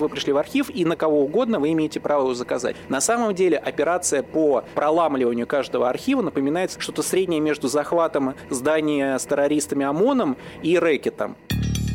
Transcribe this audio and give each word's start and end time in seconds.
вы 0.00 0.08
пришли 0.08 0.32
в 0.32 0.36
архив, 0.36 0.70
и 0.70 0.84
на 0.84 0.96
кого 0.96 1.22
угодно 1.22 1.58
вы 1.58 1.72
имеете 1.72 2.00
право 2.00 2.22
его 2.22 2.34
заказать. 2.34 2.76
На 2.88 3.00
самом 3.00 3.34
деле 3.34 3.56
операция 3.56 4.22
по 4.22 4.64
проламливанию 4.74 5.46
каждого 5.46 5.88
архива 5.88 6.22
напоминает 6.22 6.76
что-то 6.78 7.02
среднее 7.02 7.40
между 7.40 7.68
захватом 7.68 8.34
здания 8.50 9.18
с 9.18 9.24
террористами 9.24 9.84
ОМОНом 9.84 10.36
и 10.62 10.78
рэкетом. 10.78 11.36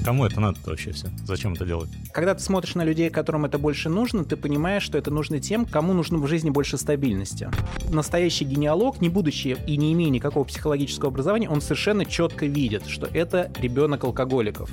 Кому 0.10 0.26
это 0.26 0.40
надо 0.40 0.58
вообще 0.66 0.92
все? 0.92 1.08
Зачем 1.24 1.54
это 1.54 1.68
делать? 1.68 1.88
Когда 2.12 2.34
ты 2.34 2.42
смотришь 2.42 2.74
на 2.74 2.84
людей, 2.84 3.12
которым 3.12 3.46
это 3.46 3.60
больше 3.60 3.90
нужно, 3.90 4.26
ты 4.26 4.38
понимаешь, 4.38 4.82
что 4.82 4.98
это 4.98 5.12
нужно 5.12 5.40
тем, 5.40 5.66
кому 5.66 5.94
нужно 5.94 6.18
в 6.18 6.26
жизни 6.26 6.50
больше 6.50 6.80
стабильности. 6.80 7.52
Настоящий 7.92 8.46
генеалог, 8.46 9.02
не 9.02 9.10
будучи 9.10 9.56
и 9.68 9.78
не 9.78 9.94
имея 9.94 10.10
никакого 10.10 10.46
психологического 10.46 11.10
образования, 11.10 11.48
он 11.48 11.62
совершенно 11.62 12.06
четко 12.06 12.48
видит, 12.48 12.88
что 12.88 13.08
это 13.14 13.52
ребенок 13.60 14.04
алкоголиков. 14.04 14.72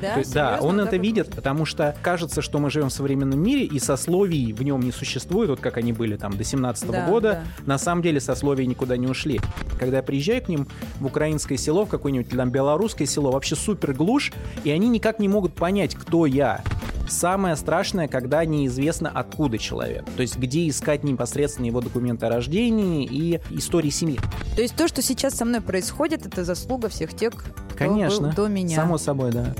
Да, 0.00 0.14
То 0.14 0.18
есть, 0.18 0.34
да, 0.34 0.58
он 0.60 0.76
Так 0.76 0.88
это 0.88 0.96
видит, 0.98 1.34
потому 1.34 1.64
что 1.64 1.96
кажется, 2.02 2.42
что 2.42 2.58
мы 2.58 2.70
живем 2.70 2.88
в 2.88 2.92
современном 2.92 3.42
мире, 3.42 3.64
и 3.64 3.78
сословий 3.78 4.52
в 4.52 4.62
нем 4.62 4.80
не 4.80 4.92
существует, 4.92 5.50
вот 5.50 5.60
как 5.60 5.78
они 5.78 5.92
были 5.92 6.16
там 6.16 6.36
до 6.36 6.44
17 6.44 6.90
Да, 6.90 7.08
года. 7.08 7.44
На 7.64 7.78
самом 7.78 8.02
деле 8.02 8.20
сословия 8.20 8.66
никуда 8.66 8.96
не 8.96 9.06
ушли. 9.06 9.40
Когда 9.78 9.98
я 9.98 10.02
приезжаю 10.02 10.42
к 10.42 10.48
ним 10.48 10.68
в 11.00 11.06
украинское 11.06 11.56
село, 11.58 11.86
в 11.86 11.88
какое-нибудь 11.88 12.28
там 12.28 12.50
белорусское 12.50 13.06
село, 13.06 13.30
вообще 13.30 13.56
супер 13.56 13.94
глушь, 13.94 14.32
и 14.64 14.70
они 14.76 14.88
никак 14.88 15.18
не 15.18 15.28
могут 15.28 15.54
понять, 15.54 15.94
кто 15.94 16.26
я. 16.26 16.62
Самое 17.08 17.56
страшное, 17.56 18.08
когда 18.08 18.44
неизвестно, 18.44 19.08
откуда 19.08 19.58
человек. 19.58 20.04
То 20.16 20.22
есть, 20.22 20.36
где 20.36 20.68
искать 20.68 21.02
непосредственно 21.04 21.66
его 21.66 21.80
документы 21.80 22.26
о 22.26 22.30
рождении 22.30 23.06
и 23.06 23.40
истории 23.50 23.90
семьи. 23.90 24.18
То 24.54 24.62
есть 24.62 24.76
то, 24.76 24.86
что 24.88 25.02
сейчас 25.02 25.34
со 25.34 25.44
мной 25.44 25.60
происходит, 25.60 26.26
это 26.26 26.44
заслуга 26.44 26.88
всех 26.88 27.14
тех, 27.14 27.32
кто 27.32 27.76
Конечно. 27.76 28.28
был 28.28 28.34
до 28.34 28.48
меня. 28.48 28.76
Само 28.76 28.98
собой, 28.98 29.30
да. 29.30 29.54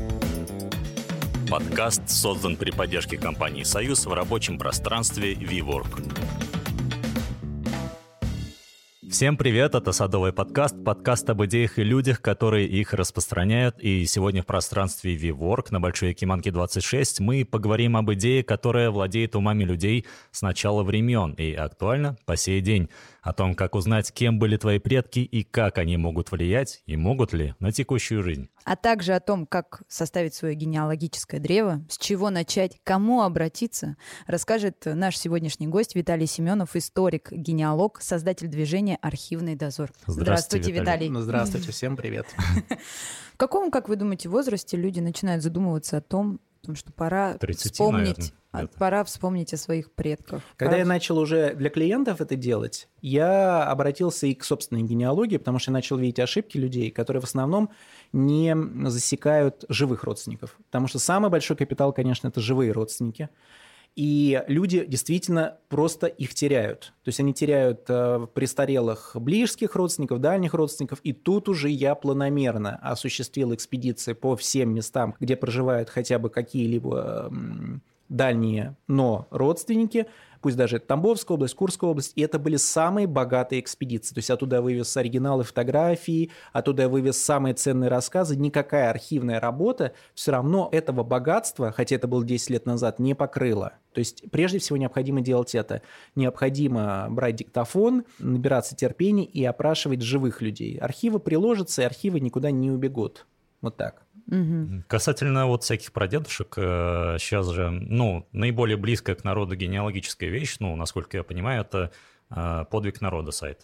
Подкаст 1.48 2.10
создан 2.10 2.57
при 2.57 2.73
поддержке 2.73 3.16
компании 3.16 3.62
«Союз» 3.62 4.05
в 4.05 4.12
рабочем 4.12 4.59
пространстве 4.59 5.35
VWork. 5.35 6.55
Всем 9.16 9.38
привет, 9.38 9.74
это 9.74 9.92
Садовый 9.92 10.34
подкаст, 10.34 10.76
подкаст 10.84 11.30
об 11.30 11.42
идеях 11.46 11.78
и 11.78 11.82
людях, 11.82 12.20
которые 12.20 12.68
их 12.68 12.92
распространяют. 12.92 13.78
И 13.80 14.04
сегодня 14.04 14.42
в 14.42 14.46
пространстве 14.46 15.16
VWork 15.16 15.68
на 15.70 15.80
Большой 15.80 16.10
Якиманке 16.10 16.50
26 16.50 17.20
мы 17.20 17.46
поговорим 17.46 17.96
об 17.96 18.12
идее, 18.12 18.44
которая 18.44 18.90
владеет 18.90 19.34
умами 19.34 19.64
людей 19.64 20.04
с 20.32 20.42
начала 20.42 20.82
времен 20.82 21.32
и 21.32 21.54
актуальна 21.54 22.18
по 22.26 22.37
сей 22.37 22.60
день. 22.60 22.90
О 23.27 23.32
том, 23.32 23.57
как 23.57 23.74
узнать, 23.74 24.13
кем 24.13 24.38
были 24.38 24.57
твои 24.57 24.79
предки 24.79 25.19
и 25.19 25.43
как 25.43 25.79
они 25.79 25.96
могут 25.96 26.30
влиять, 26.30 26.85
и 26.87 26.96
могут 26.96 27.33
ли, 27.33 27.57
на 27.59 27.73
текущую 27.73 28.23
жизнь. 28.23 28.49
А 28.63 28.77
также 28.77 29.15
о 29.15 29.21
том, 29.21 29.46
как 29.46 29.83
составить 29.88 30.33
свое 30.33 30.55
генеалогическое 30.55 31.41
древо, 31.41 31.85
с 31.91 31.99
чего 31.99 32.30
начать, 32.30 32.79
кому 32.85 33.23
обратиться, 33.23 33.96
расскажет 34.29 34.85
наш 34.85 35.18
сегодняшний 35.18 35.66
гость 35.66 35.96
Виталий 35.96 36.29
Семенов, 36.29 36.77
историк, 36.77 37.33
генеалог, 37.33 38.01
создатель 38.01 38.46
движения 38.46 38.96
«Архивный 39.02 39.57
дозор». 39.57 39.90
Здравствуйте, 40.07 40.71
Виталий. 40.71 41.09
Ну, 41.09 41.21
здравствуйте, 41.21 41.73
всем 41.73 41.96
привет. 41.96 42.29
В 43.35 43.37
каком, 43.37 43.73
как 43.73 43.88
вы 43.88 43.96
думаете, 43.96 44.29
возрасте 44.29 44.77
люди 44.77 45.01
начинают 45.01 45.43
задумываться 45.43 45.96
о 45.96 46.01
том, 46.01 46.38
о 46.66 46.68
том, 46.68 46.76
что 46.76 46.92
пора 46.92 47.34
30, 47.34 47.72
вспомнить, 47.72 48.32
наверное, 48.52 48.78
пора 48.78 49.04
вспомнить 49.04 49.54
о 49.54 49.56
своих 49.56 49.92
предках. 49.92 50.42
Когда 50.56 50.72
Пора 50.72 50.78
я 50.78 50.86
начал 50.86 51.18
уже 51.18 51.54
для 51.54 51.70
клиентов 51.70 52.20
это 52.20 52.34
делать, 52.36 52.88
я 53.00 53.64
обратился 53.64 54.26
и 54.26 54.34
к 54.34 54.42
собственной 54.45 54.82
генеалогии, 54.82 55.37
потому 55.37 55.59
что 55.59 55.70
я 55.70 55.74
начал 55.74 55.96
видеть 55.96 56.18
ошибки 56.18 56.59
людей, 56.59 56.90
которые 56.90 57.20
в 57.20 57.24
основном 57.24 57.70
не 58.12 58.56
засекают 58.88 59.64
живых 59.68 60.04
родственников. 60.04 60.56
Потому 60.66 60.88
что 60.88 60.98
самый 60.98 61.30
большой 61.30 61.56
капитал, 61.56 61.92
конечно, 61.92 62.28
это 62.28 62.40
живые 62.40 62.72
родственники. 62.72 63.28
И 63.97 64.44
люди 64.47 64.84
действительно 64.84 65.56
просто 65.71 66.06
их 66.06 66.34
теряют. 66.34 66.93
То 67.03 67.09
есть 67.09 67.19
они 67.19 67.33
теряют 67.33 67.87
э, 67.89 68.27
престарелых 68.34 69.12
близких 69.15 69.75
родственников, 69.75 70.21
дальних 70.21 70.53
родственников. 70.53 71.01
И 71.03 71.15
тут 71.15 71.49
уже 71.49 71.71
я 71.71 71.95
планомерно 71.95 72.77
осуществил 72.77 73.55
экспедиции 73.55 74.12
по 74.12 74.37
всем 74.37 74.75
местам, 74.75 75.15
где 75.19 75.35
проживают 75.35 75.89
хотя 75.89 76.19
бы 76.19 76.29
какие-либо 76.29 77.29
м, 77.31 77.83
дальние, 78.09 78.77
но 78.87 79.27
родственники, 79.31 80.06
пусть 80.41 80.56
даже 80.56 80.77
это 80.77 80.87
Тамбовская 80.87 81.34
область, 81.34 81.55
Курская 81.55 81.91
область, 81.91 82.12
и 82.15 82.21
это 82.21 82.39
были 82.39 82.56
самые 82.56 83.06
богатые 83.06 83.61
экспедиции. 83.61 84.15
То 84.15 84.19
есть 84.19 84.31
оттуда 84.31 84.56
я 84.56 84.62
вывез 84.62 84.97
оригиналы 84.97 85.44
фотографий, 85.44 86.31
оттуда 86.53 86.83
я 86.83 86.89
вывез 86.89 87.22
самые 87.22 87.55
ценные 87.55 87.91
рассказы. 87.91 88.37
Никакая 88.37 88.91
архивная 88.91 89.41
работа 89.41 89.93
все 90.15 90.33
равно 90.33 90.69
этого 90.72 91.03
богатства, 91.03 91.72
хотя 91.72 91.97
это 91.97 92.06
было 92.06 92.25
10 92.25 92.50
лет 92.50 92.67
назад, 92.67 92.99
не 92.99 93.15
покрыла. 93.15 93.72
То 93.93 93.99
есть 93.99 94.31
прежде 94.31 94.59
всего 94.59 94.77
необходимо 94.77 95.21
делать 95.21 95.55
это. 95.55 95.83
Необходимо 96.15 97.09
брать 97.11 97.37
диктофон, 97.37 98.05
набираться 98.19 98.77
терпения 98.77 99.25
и 99.25 99.44
опрашивать 99.44 100.03
живых 100.03 100.43
людей. 100.43 100.78
Архивы 100.78 101.19
приложатся, 101.19 101.83
и 101.83 101.87
архивы 101.87 102.21
никуда 102.21 102.50
не 102.50 102.71
убегут. 102.71 103.27
Вот 103.62 103.77
так. 103.77 104.06
Мгм. 104.26 104.84
Касательно 104.88 105.47
вот 105.47 105.62
всяких 105.64 105.92
прадедушек, 105.92 106.54
э, 106.56 107.16
сейчас 107.19 107.48
же, 107.48 107.70
ну, 107.70 108.26
наиболее 108.32 108.76
близкая 108.76 109.14
к 109.16 109.25
народу 109.25 109.54
генеалогическая 109.56 110.28
вещь, 110.31 110.56
ну, 110.60 110.75
насколько 110.76 111.16
я 111.16 111.22
понимаю, 111.22 111.60
это 111.62 111.92
э, 112.31 112.64
подвиг 112.70 113.00
народа 113.00 113.31
сайт. 113.31 113.60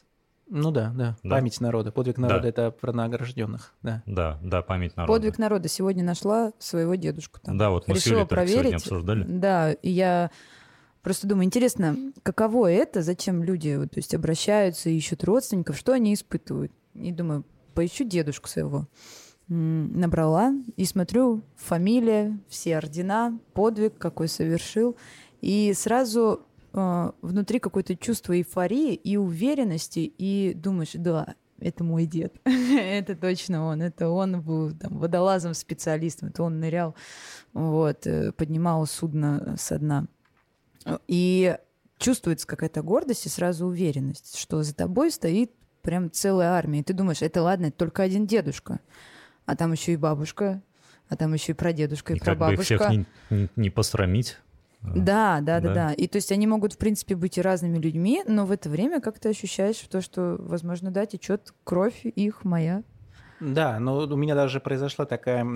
Ну 0.48 0.70
да, 0.70 0.92
да. 0.94 1.16
Да. 1.22 1.30
Память 1.30 1.60
народа. 1.60 1.90
Подвиг 1.92 2.18
народа 2.18 2.42
Да. 2.42 2.48
это 2.48 2.70
про 2.70 2.92
награжденных. 2.92 3.72
Да. 3.82 4.02
Да, 4.06 4.38
да, 4.42 4.60
память 4.62 4.96
народа. 4.96 5.12
Подвиг 5.12 5.38
народа. 5.38 5.66
Сегодня 5.68 6.04
нашла 6.04 6.52
своего 6.58 6.94
дедушку 6.94 7.40
там. 7.40 7.56
Да, 7.58 7.70
вот 7.70 7.88
мы 7.88 7.94
с 7.96 8.04
Решила 8.04 8.18
Юлей 8.18 8.28
только 8.28 8.46
сегодня 8.46 8.62
проверить. 8.70 8.82
обсуждали. 8.82 9.24
Да, 9.26 9.72
и 9.72 9.90
я 9.90 10.30
просто 11.02 11.26
думаю, 11.26 11.46
интересно, 11.46 11.96
каково 12.22 12.70
это, 12.70 13.02
зачем 13.02 13.42
люди 13.42 13.76
то 13.86 13.96
есть, 13.98 14.14
обращаются 14.14 14.90
и 14.90 14.96
ищут 14.96 15.24
родственников, 15.24 15.76
что 15.78 15.92
они 15.92 16.12
испытывают. 16.14 16.70
И 16.94 17.10
думаю, 17.12 17.44
поищу 17.74 18.04
дедушку 18.04 18.48
своего. 18.48 18.86
Набрала 19.48 20.54
и 20.76 20.84
смотрю, 20.84 21.42
фамилия, 21.56 22.38
все 22.48 22.78
ордена, 22.78 23.38
подвиг, 23.52 23.98
какой 23.98 24.28
совершил. 24.28 24.96
И 25.40 25.72
сразу 25.74 26.46
э, 26.72 27.12
внутри 27.20 27.58
какое-то 27.58 27.96
чувство 27.96 28.36
эйфории 28.36 28.94
и 28.94 29.16
уверенности, 29.16 30.00
и 30.16 30.54
думаешь, 30.54 30.92
да, 30.94 31.34
это 31.58 31.84
мой 31.84 32.06
дед, 32.06 32.34
это 32.44 33.14
точно 33.16 33.66
он, 33.66 33.82
это 33.82 34.08
он 34.08 34.40
был 34.40 34.72
там, 34.72 34.98
водолазом 34.98 35.54
специалистом, 35.54 36.28
это 36.28 36.42
он 36.42 36.60
нырял, 36.60 36.94
вот, 37.52 38.06
э, 38.06 38.32
поднимал 38.32 38.86
судно 38.86 39.56
со 39.58 39.78
дна. 39.78 40.06
И 41.06 41.56
чувствуется 41.98 42.46
какая-то 42.46 42.82
гордость 42.82 43.26
и 43.26 43.28
сразу 43.28 43.66
уверенность, 43.66 44.36
что 44.36 44.62
за 44.62 44.74
тобой 44.74 45.10
стоит 45.10 45.52
прям 45.82 46.10
целая 46.10 46.50
армия. 46.50 46.80
И 46.80 46.82
ты 46.82 46.92
думаешь, 46.92 47.22
это 47.22 47.42
ладно, 47.42 47.66
это 47.66 47.76
только 47.76 48.02
один 48.02 48.26
дедушка, 48.26 48.80
а 49.52 49.56
там 49.56 49.72
еще 49.72 49.92
и 49.92 49.96
бабушка, 49.96 50.62
а 51.10 51.16
там 51.16 51.34
еще 51.34 51.52
и 51.52 51.54
прадедушка, 51.54 52.14
и, 52.14 52.16
И 52.16 52.18
как 52.18 52.26
бы 52.26 52.32
их 52.32 52.38
прабабушка. 52.38 52.62
всех 52.62 52.90
не, 52.90 53.06
не- 53.30 53.48
не 53.56 53.70
посрамить. 53.70 54.38
Да, 54.80 55.40
да, 55.42 55.60
да, 55.60 55.68
Да. 55.68 55.74
да. 55.74 55.92
И 55.92 56.08
то 56.08 56.16
есть 56.16 56.32
они 56.32 56.46
могут, 56.46 56.72
в 56.72 56.78
принципе, 56.78 57.14
быть 57.14 57.36
и 57.38 57.42
разными 57.42 57.78
людьми, 57.78 58.22
но 58.26 58.46
в 58.46 58.50
это 58.50 58.68
время 58.70 59.00
как-то 59.00 59.28
ощущаешь 59.28 59.76
то, 59.76 60.00
что, 60.00 60.36
возможно, 60.40 60.90
да, 60.90 61.04
течет 61.06 61.52
кровь 61.64 62.00
их 62.04 62.44
моя. 62.44 62.82
Да, 63.40 63.78
но 63.78 63.98
у 63.98 64.16
меня 64.16 64.34
даже 64.34 64.58
произошла 64.58 65.04
такая, 65.04 65.46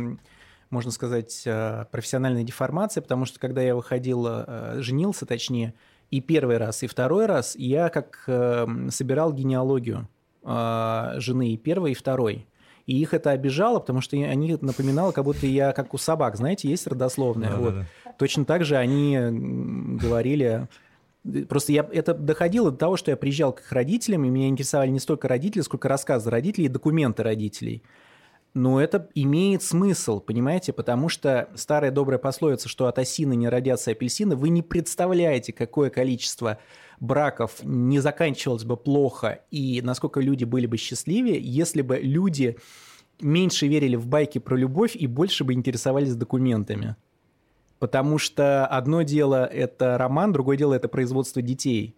можно 0.71 0.91
сказать, 0.91 1.43
э, 1.47 1.87
профессиональная 1.91 2.45
деформация, 2.45 3.01
потому 3.01 3.25
что 3.25 3.41
когда 3.41 3.63
я 3.63 3.75
выходил, 3.75 4.27
э, 4.29 4.77
женился 4.81 5.25
точнее, 5.27 5.73
и 6.11 6.21
первый 6.21 6.59
раз, 6.59 6.83
и 6.83 6.87
второй 6.87 7.27
раз, 7.27 7.57
я 7.57 7.89
как 7.89 8.23
э, 8.29 8.67
собирал 8.91 9.33
генеалогию 9.33 10.07
э, 10.45 11.13
жены 11.17 11.53
и 11.53 11.57
первой, 11.57 11.93
и 11.93 11.95
второй. 11.95 12.47
И 12.87 13.01
их 13.01 13.15
это 13.15 13.33
обижало, 13.33 13.81
потому 13.81 14.01
что 14.01 14.17
они 14.17 14.57
напоминало, 14.61 15.11
как 15.11 15.25
будто 15.25 15.47
я 15.47 15.73
как 15.73 15.93
у 15.93 15.99
собак, 15.99 16.37
знаете, 16.37 16.69
есть 16.69 16.87
родословная. 16.87 17.51
Да, 17.51 17.57
вот. 17.57 17.75
да, 17.75 18.13
Точно 18.19 18.45
так 18.45 18.65
же 18.65 18.77
они 18.77 19.19
говорили... 20.01 20.69
Просто 21.49 21.73
я, 21.73 21.85
это 21.93 22.15
доходило 22.15 22.71
до 22.71 22.77
того, 22.77 22.97
что 22.97 23.11
я 23.11 23.17
приезжал 23.17 23.53
к 23.53 23.61
их 23.61 23.73
родителям, 23.73 24.25
и 24.25 24.29
меня 24.29 24.47
интересовали 24.47 24.91
не 24.91 25.01
столько 25.01 25.27
родители, 25.27 25.63
сколько 25.63 25.89
рассказы 25.89 26.31
родителей 26.31 26.67
и 26.67 26.69
документы 26.69 27.25
родителей. 27.25 27.83
Но 28.57 28.81
это 28.81 29.11
имеет 29.15 29.63
смысл, 29.63 30.19
понимаете, 30.19 30.73
потому 30.73 31.11
что 31.11 31.51
старая 31.57 31.91
добрая 31.91 32.19
пословица, 32.19 32.71
что 32.71 32.87
от 32.87 32.99
осины 32.99 33.37
не 33.37 33.51
родятся 33.51 33.91
апельсины, 33.91 34.35
вы 34.35 34.49
не 34.49 34.63
представляете, 34.63 35.53
какое 35.53 35.91
количество 35.91 36.59
браков 36.99 37.63
не 37.63 37.99
заканчивалось 38.01 38.65
бы 38.65 38.79
плохо 38.79 39.41
и 39.51 39.83
насколько 39.83 40.21
люди 40.21 40.45
были 40.45 40.65
бы 40.65 40.79
счастливее, 40.79 41.39
если 41.39 41.83
бы 41.83 41.99
люди 41.99 42.57
меньше 43.21 43.67
верили 43.67 43.95
в 43.95 44.07
байки 44.07 44.39
про 44.39 44.57
любовь 44.57 44.97
и 44.97 45.07
больше 45.07 45.45
бы 45.45 45.53
интересовались 45.53 46.15
документами. 46.15 46.97
Потому 47.79 48.17
что 48.17 48.67
одно 48.67 49.03
дело 49.03 49.45
это 49.45 49.99
роман, 49.99 50.33
другое 50.33 50.57
дело 50.57 50.73
это 50.73 50.89
производство 50.89 51.43
детей. 51.43 51.95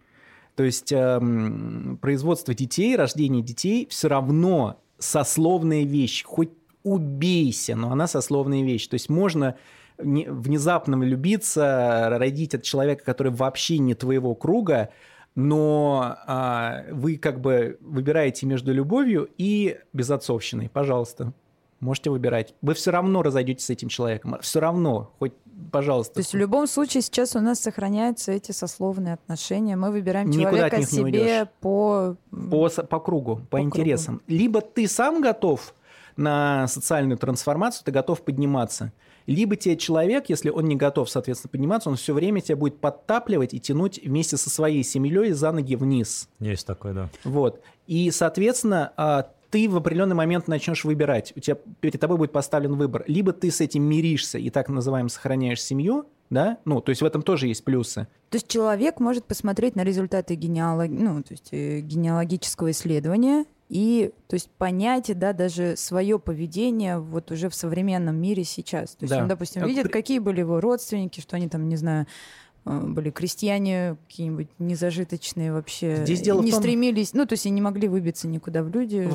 То 0.57 0.63
есть 0.63 0.91
эм, 0.91 1.97
производство 2.01 2.53
детей, 2.53 2.97
рождение 2.97 3.41
детей 3.41 3.87
все 3.89 4.09
равно 4.09 4.81
сословная 4.99 5.83
вещь. 5.83 6.23
Хоть 6.23 6.51
убейся, 6.83 7.75
но 7.75 7.91
она 7.91 8.07
сословная 8.07 8.63
вещь. 8.63 8.87
То 8.87 8.95
есть 8.95 9.09
можно 9.09 9.55
внезапно 9.97 10.97
влюбиться, 10.97 12.07
родить 12.09 12.55
от 12.55 12.63
человека, 12.63 13.03
который 13.03 13.33
вообще 13.33 13.79
не 13.79 13.95
твоего 13.95 14.33
круга, 14.33 14.89
но 15.35 16.17
а, 16.25 16.85
вы 16.91 17.17
как 17.17 17.41
бы 17.41 17.77
выбираете 17.81 18.45
между 18.45 18.73
любовью 18.73 19.29
и 19.37 19.79
безотцовщиной, 19.93 20.69
пожалуйста. 20.69 21.33
Можете 21.79 22.09
выбирать. 22.09 22.53
Вы 22.61 22.73
все 22.73 22.91
равно 22.91 23.23
разойдетесь 23.23 23.65
с 23.65 23.69
этим 23.69 23.89
человеком. 23.89 24.37
Все 24.41 24.59
равно. 24.59 25.11
Хоть, 25.19 25.33
пожалуйста. 25.71 26.15
То 26.15 26.19
есть 26.19 26.33
в 26.33 26.37
любом 26.37 26.67
случае 26.67 27.01
сейчас 27.01 27.35
у 27.35 27.39
нас 27.39 27.59
сохраняются 27.59 28.31
эти 28.31 28.51
сословные 28.51 29.13
отношения. 29.13 29.75
Мы 29.75 29.91
выбираем 29.91 30.29
Никуда 30.29 30.49
человека 30.49 30.81
себе 30.83 31.49
по... 31.61 32.17
по... 32.31 32.69
По 32.69 32.99
кругу, 32.99 33.37
по, 33.37 33.57
по 33.57 33.61
интересам. 33.61 34.17
Кругу. 34.17 34.39
Либо 34.39 34.61
ты 34.61 34.87
сам 34.87 35.21
готов 35.21 35.73
на 36.17 36.67
социальную 36.67 37.17
трансформацию, 37.17 37.85
ты 37.85 37.91
готов 37.91 38.21
подниматься. 38.23 38.91
Либо 39.25 39.55
тебе 39.55 39.77
человек, 39.77 40.27
если 40.27 40.49
он 40.49 40.65
не 40.65 40.75
готов, 40.75 41.09
соответственно, 41.09 41.51
подниматься, 41.51 41.89
он 41.89 41.95
все 41.95 42.13
время 42.13 42.41
тебя 42.41 42.55
будет 42.55 42.79
подтапливать 42.79 43.53
и 43.53 43.59
тянуть 43.59 44.03
вместе 44.03 44.37
со 44.37 44.49
своей 44.49 44.83
семьей 44.83 45.31
за 45.31 45.51
ноги 45.51 45.75
вниз. 45.75 46.27
Есть 46.39 46.65
такое, 46.65 46.93
да. 46.93 47.09
Вот. 47.23 47.61
И, 47.85 48.09
соответственно, 48.11 48.91
а, 48.97 49.29
ты 49.49 49.69
в 49.69 49.75
определенный 49.75 50.15
момент 50.15 50.47
начнешь 50.47 50.83
выбирать. 50.83 51.33
У 51.35 51.39
тебя 51.39 51.57
перед 51.79 51.99
тобой 51.99 52.17
будет 52.17 52.31
поставлен 52.31 52.75
выбор. 52.75 53.03
Либо 53.07 53.33
ты 53.33 53.51
с 53.51 53.61
этим 53.61 53.83
миришься 53.83 54.37
и 54.37 54.49
так 54.49 54.69
называемо 54.69 55.09
сохраняешь 55.09 55.61
семью, 55.61 56.05
да? 56.29 56.57
Ну, 56.65 56.81
то 56.81 56.89
есть 56.89 57.01
в 57.01 57.05
этом 57.05 57.21
тоже 57.21 57.47
есть 57.47 57.63
плюсы. 57.63 58.07
То 58.29 58.35
есть 58.35 58.47
человек 58.47 58.99
может 58.99 59.25
посмотреть 59.25 59.75
на 59.75 59.83
результаты 59.83 60.35
генеалог... 60.35 60.89
ну, 60.89 61.23
то 61.23 61.33
есть, 61.33 61.49
э, 61.51 61.79
генеалогического 61.79 62.71
исследования 62.71 63.45
и 63.69 64.11
то 64.27 64.33
есть 64.33 64.49
понять, 64.49 65.17
да, 65.17 65.31
даже 65.31 65.75
свое 65.77 66.17
поведение 66.17 66.99
вот 66.99 67.31
уже 67.31 67.49
в 67.49 67.55
современном 67.55 68.15
мире 68.15 68.43
сейчас. 68.43 68.95
То 68.95 69.03
есть 69.03 69.13
да. 69.13 69.21
он, 69.21 69.27
допустим, 69.27 69.65
видит, 69.65 69.89
какие 69.89 70.19
были 70.19 70.39
его 70.39 70.59
родственники, 70.59 71.21
что 71.21 71.35
они 71.35 71.47
там, 71.47 71.69
не 71.69 71.75
знаю, 71.75 72.05
э, 72.05 72.48
были 72.69 73.09
крестьяне 73.09 73.97
какие-нибудь 74.07 74.47
незажиточные 74.59 75.51
вообще, 75.51 76.03
Здесь 76.03 76.21
дело 76.21 76.41
не 76.41 76.51
том... 76.51 76.59
стремились, 76.59 77.13
ну, 77.13 77.25
то 77.25 77.33
есть 77.33 77.45
и 77.45 77.49
не 77.49 77.61
могли 77.61 77.87
выбиться 77.87 78.27
никуда 78.27 78.63
в 78.63 78.69
люди. 78.69 79.09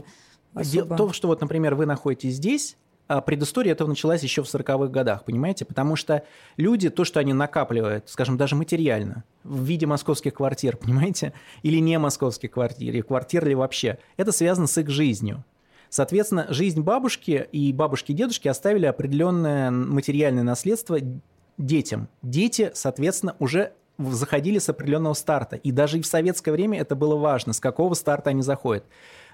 Особо. 0.55 0.97
То, 0.97 1.13
что 1.13 1.29
вот, 1.29 1.41
например, 1.41 1.75
вы 1.75 1.87
находитесь 1.87 2.35
здесь, 2.35 2.77
а 3.07 3.21
предыстория 3.21 3.73
этого 3.73 3.89
началась 3.89 4.23
еще 4.23 4.43
в 4.43 4.47
40-х 4.47 4.87
годах, 4.87 5.25
понимаете? 5.25 5.65
Потому 5.65 5.95
что 5.95 6.25
люди, 6.57 6.89
то, 6.91 7.05
что 7.05 7.21
они 7.21 7.33
накапливают, 7.33 8.09
скажем, 8.09 8.37
даже 8.37 8.57
материально, 8.57 9.25
в 9.43 9.63
виде 9.65 9.87
московских 9.87 10.35
квартир, 10.35 10.77
понимаете? 10.83 11.33
Или 11.63 11.79
не 11.79 11.99
московских 11.99 12.53
квартир, 12.53 12.95
или 12.95 13.03
квартир 13.03 13.47
или 13.47 13.55
вообще, 13.55 13.99
это 14.17 14.33
связано 14.33 14.67
с 14.67 14.79
их 14.79 14.89
жизнью. 14.89 15.45
Соответственно, 15.91 16.47
жизнь 16.49 16.81
бабушки 16.81 17.47
и 17.53 17.73
бабушки 17.73 18.13
и 18.13 18.15
дедушки 18.15 18.49
оставили 18.49 18.87
определенное 18.87 19.71
материальное 19.71 20.43
наследство 20.43 20.99
детям. 21.59 22.09
Дети, 22.23 22.71
соответственно, 22.75 23.37
уже 23.39 23.73
заходили 23.99 24.59
с 24.59 24.69
определенного 24.69 25.15
старта. 25.15 25.57
И 25.57 25.71
даже 25.71 25.99
и 25.99 26.03
в 26.03 26.07
советское 26.07 26.53
время 26.53 26.81
это 26.81 26.97
было 26.97 27.17
важно, 27.17 27.53
с 27.53 27.61
какого 27.61 27.95
старта 27.95 28.31
они 28.31 28.43
заходят 28.43 28.85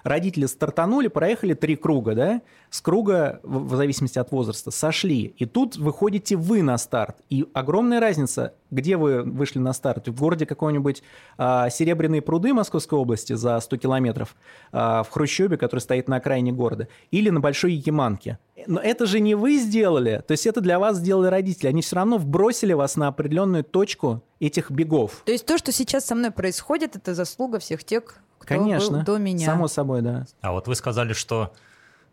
родители 0.03 0.47
стартанули, 0.47 1.09
проехали 1.09 1.55
три 1.55 1.77
круга, 1.77 2.15
да, 2.15 2.43
с 2.71 2.81
круга, 2.81 3.41
в 3.43 3.75
зависимости 3.75 4.19
от 4.19 4.31
возраста, 4.31 4.71
сошли. 4.71 5.35
И 5.39 5.47
тут 5.47 5.77
выходите 5.77 6.37
вы 6.37 6.63
на 6.63 6.79
старт. 6.79 7.17
И 7.29 7.47
огромная 7.53 8.01
разница, 8.01 8.55
где 8.71 8.97
вы 8.97 9.23
вышли 9.23 9.59
на 9.59 9.73
старт. 9.73 10.09
В 10.09 10.21
городе 10.21 10.47
какой-нибудь 10.47 11.03
а, 11.37 11.69
Серебряные 11.69 12.23
пруды 12.23 12.55
Московской 12.55 12.99
области 12.99 13.33
за 13.33 13.59
100 13.59 13.77
километров, 13.77 14.37
а, 14.73 15.03
в 15.03 15.11
Хрущебе, 15.11 15.57
который 15.57 15.81
стоит 15.81 16.09
на 16.09 16.17
окраине 16.17 16.53
города, 16.53 16.89
или 17.11 17.31
на 17.31 17.41
Большой 17.41 17.73
Якиманке. 17.73 18.39
Но 18.67 18.81
это 18.81 19.07
же 19.07 19.21
не 19.21 19.35
вы 19.35 19.57
сделали, 19.57 20.23
то 20.27 20.33
есть 20.33 20.47
это 20.47 20.61
для 20.61 20.79
вас 20.79 20.99
сделали 20.99 21.29
родители. 21.29 21.69
Они 21.69 21.83
все 21.83 21.97
равно 21.97 22.19
вбросили 22.19 22.73
вас 22.73 22.97
на 22.97 23.09
определенную 23.09 23.65
точку 23.65 24.23
этих 24.39 24.71
бегов. 24.71 25.23
То 25.25 25.33
есть 25.33 25.47
то, 25.47 25.59
что 25.59 25.73
сейчас 25.73 26.05
со 26.05 26.15
мной 26.15 26.31
происходит, 26.31 26.95
это 26.95 27.15
заслуга 27.15 27.59
всех 27.59 27.85
тех, 27.85 28.21
кто 28.41 28.57
Конечно, 28.57 28.99
был 28.99 29.05
до 29.05 29.19
меня. 29.19 29.47
Само 29.47 29.69
собой, 29.69 30.03
да. 30.03 30.27
А 30.41 30.53
вот 30.53 30.67
вы 30.67 30.75
сказали, 30.75 31.13
что 31.13 31.53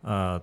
э, 0.03 0.41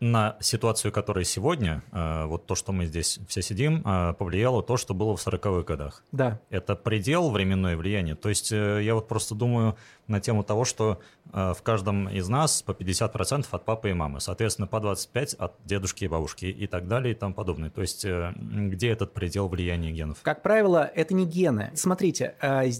на 0.00 0.36
ситуацию, 0.40 0.92
которая 0.92 1.24
сегодня, 1.24 1.82
э, 1.92 2.24
вот 2.24 2.46
то, 2.46 2.54
что 2.54 2.72
мы 2.72 2.86
здесь 2.86 3.20
все 3.28 3.42
сидим, 3.42 3.82
э, 3.84 4.14
повлияло 4.14 4.62
то, 4.62 4.78
что 4.78 4.94
было 4.94 5.14
в 5.14 5.24
40-х 5.24 5.62
годах. 5.62 6.02
Да. 6.10 6.40
Это 6.48 6.74
предел 6.74 7.30
временное 7.30 7.76
влияние. 7.76 8.14
То 8.14 8.30
есть 8.30 8.50
э, 8.50 8.80
я 8.82 8.94
вот 8.94 9.08
просто 9.08 9.34
думаю 9.34 9.76
на 10.10 10.20
тему 10.20 10.44
того, 10.44 10.64
что 10.64 11.00
в 11.32 11.58
каждом 11.62 12.08
из 12.08 12.28
нас 12.28 12.62
по 12.62 12.72
50% 12.72 13.46
от 13.50 13.64
папы 13.64 13.90
и 13.90 13.92
мамы, 13.92 14.20
соответственно, 14.20 14.66
по 14.66 14.76
25% 14.76 15.36
от 15.38 15.54
дедушки 15.64 16.04
и 16.04 16.08
бабушки 16.08 16.46
и 16.46 16.66
так 16.66 16.88
далее 16.88 17.12
и 17.12 17.14
тому 17.16 17.34
подобное. 17.34 17.70
То 17.70 17.80
есть 17.80 18.04
где 18.04 18.90
этот 18.90 19.12
предел 19.12 19.48
влияния 19.48 19.92
генов? 19.92 20.18
Как 20.22 20.42
правило, 20.42 20.90
это 20.94 21.14
не 21.14 21.24
гены. 21.24 21.70
Смотрите, 21.74 22.34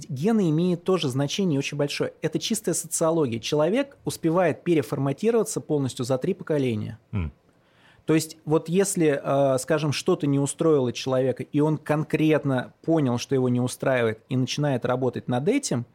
гены 0.08 0.50
имеют 0.50 0.84
тоже 0.84 1.08
значение 1.08 1.58
очень 1.58 1.76
большое. 1.76 2.12
Это 2.22 2.38
чистая 2.38 2.74
социология. 2.74 3.38
Человек 3.38 3.96
успевает 4.04 4.64
переформатироваться 4.64 5.60
полностью 5.60 6.04
за 6.04 6.18
три 6.18 6.34
поколения. 6.34 6.98
То 8.10 8.14
есть 8.14 8.38
вот 8.44 8.68
если, 8.68 9.20
э, 9.22 9.58
скажем, 9.58 9.92
что-то 9.92 10.26
не 10.26 10.40
устроило 10.40 10.92
человека, 10.92 11.44
и 11.44 11.60
он 11.60 11.78
конкретно 11.78 12.72
понял, 12.82 13.18
что 13.18 13.36
его 13.36 13.48
не 13.48 13.60
устраивает, 13.60 14.20
и 14.28 14.36
начинает 14.36 14.84
работать 14.84 15.28
над 15.28 15.46
этим, 15.46 15.86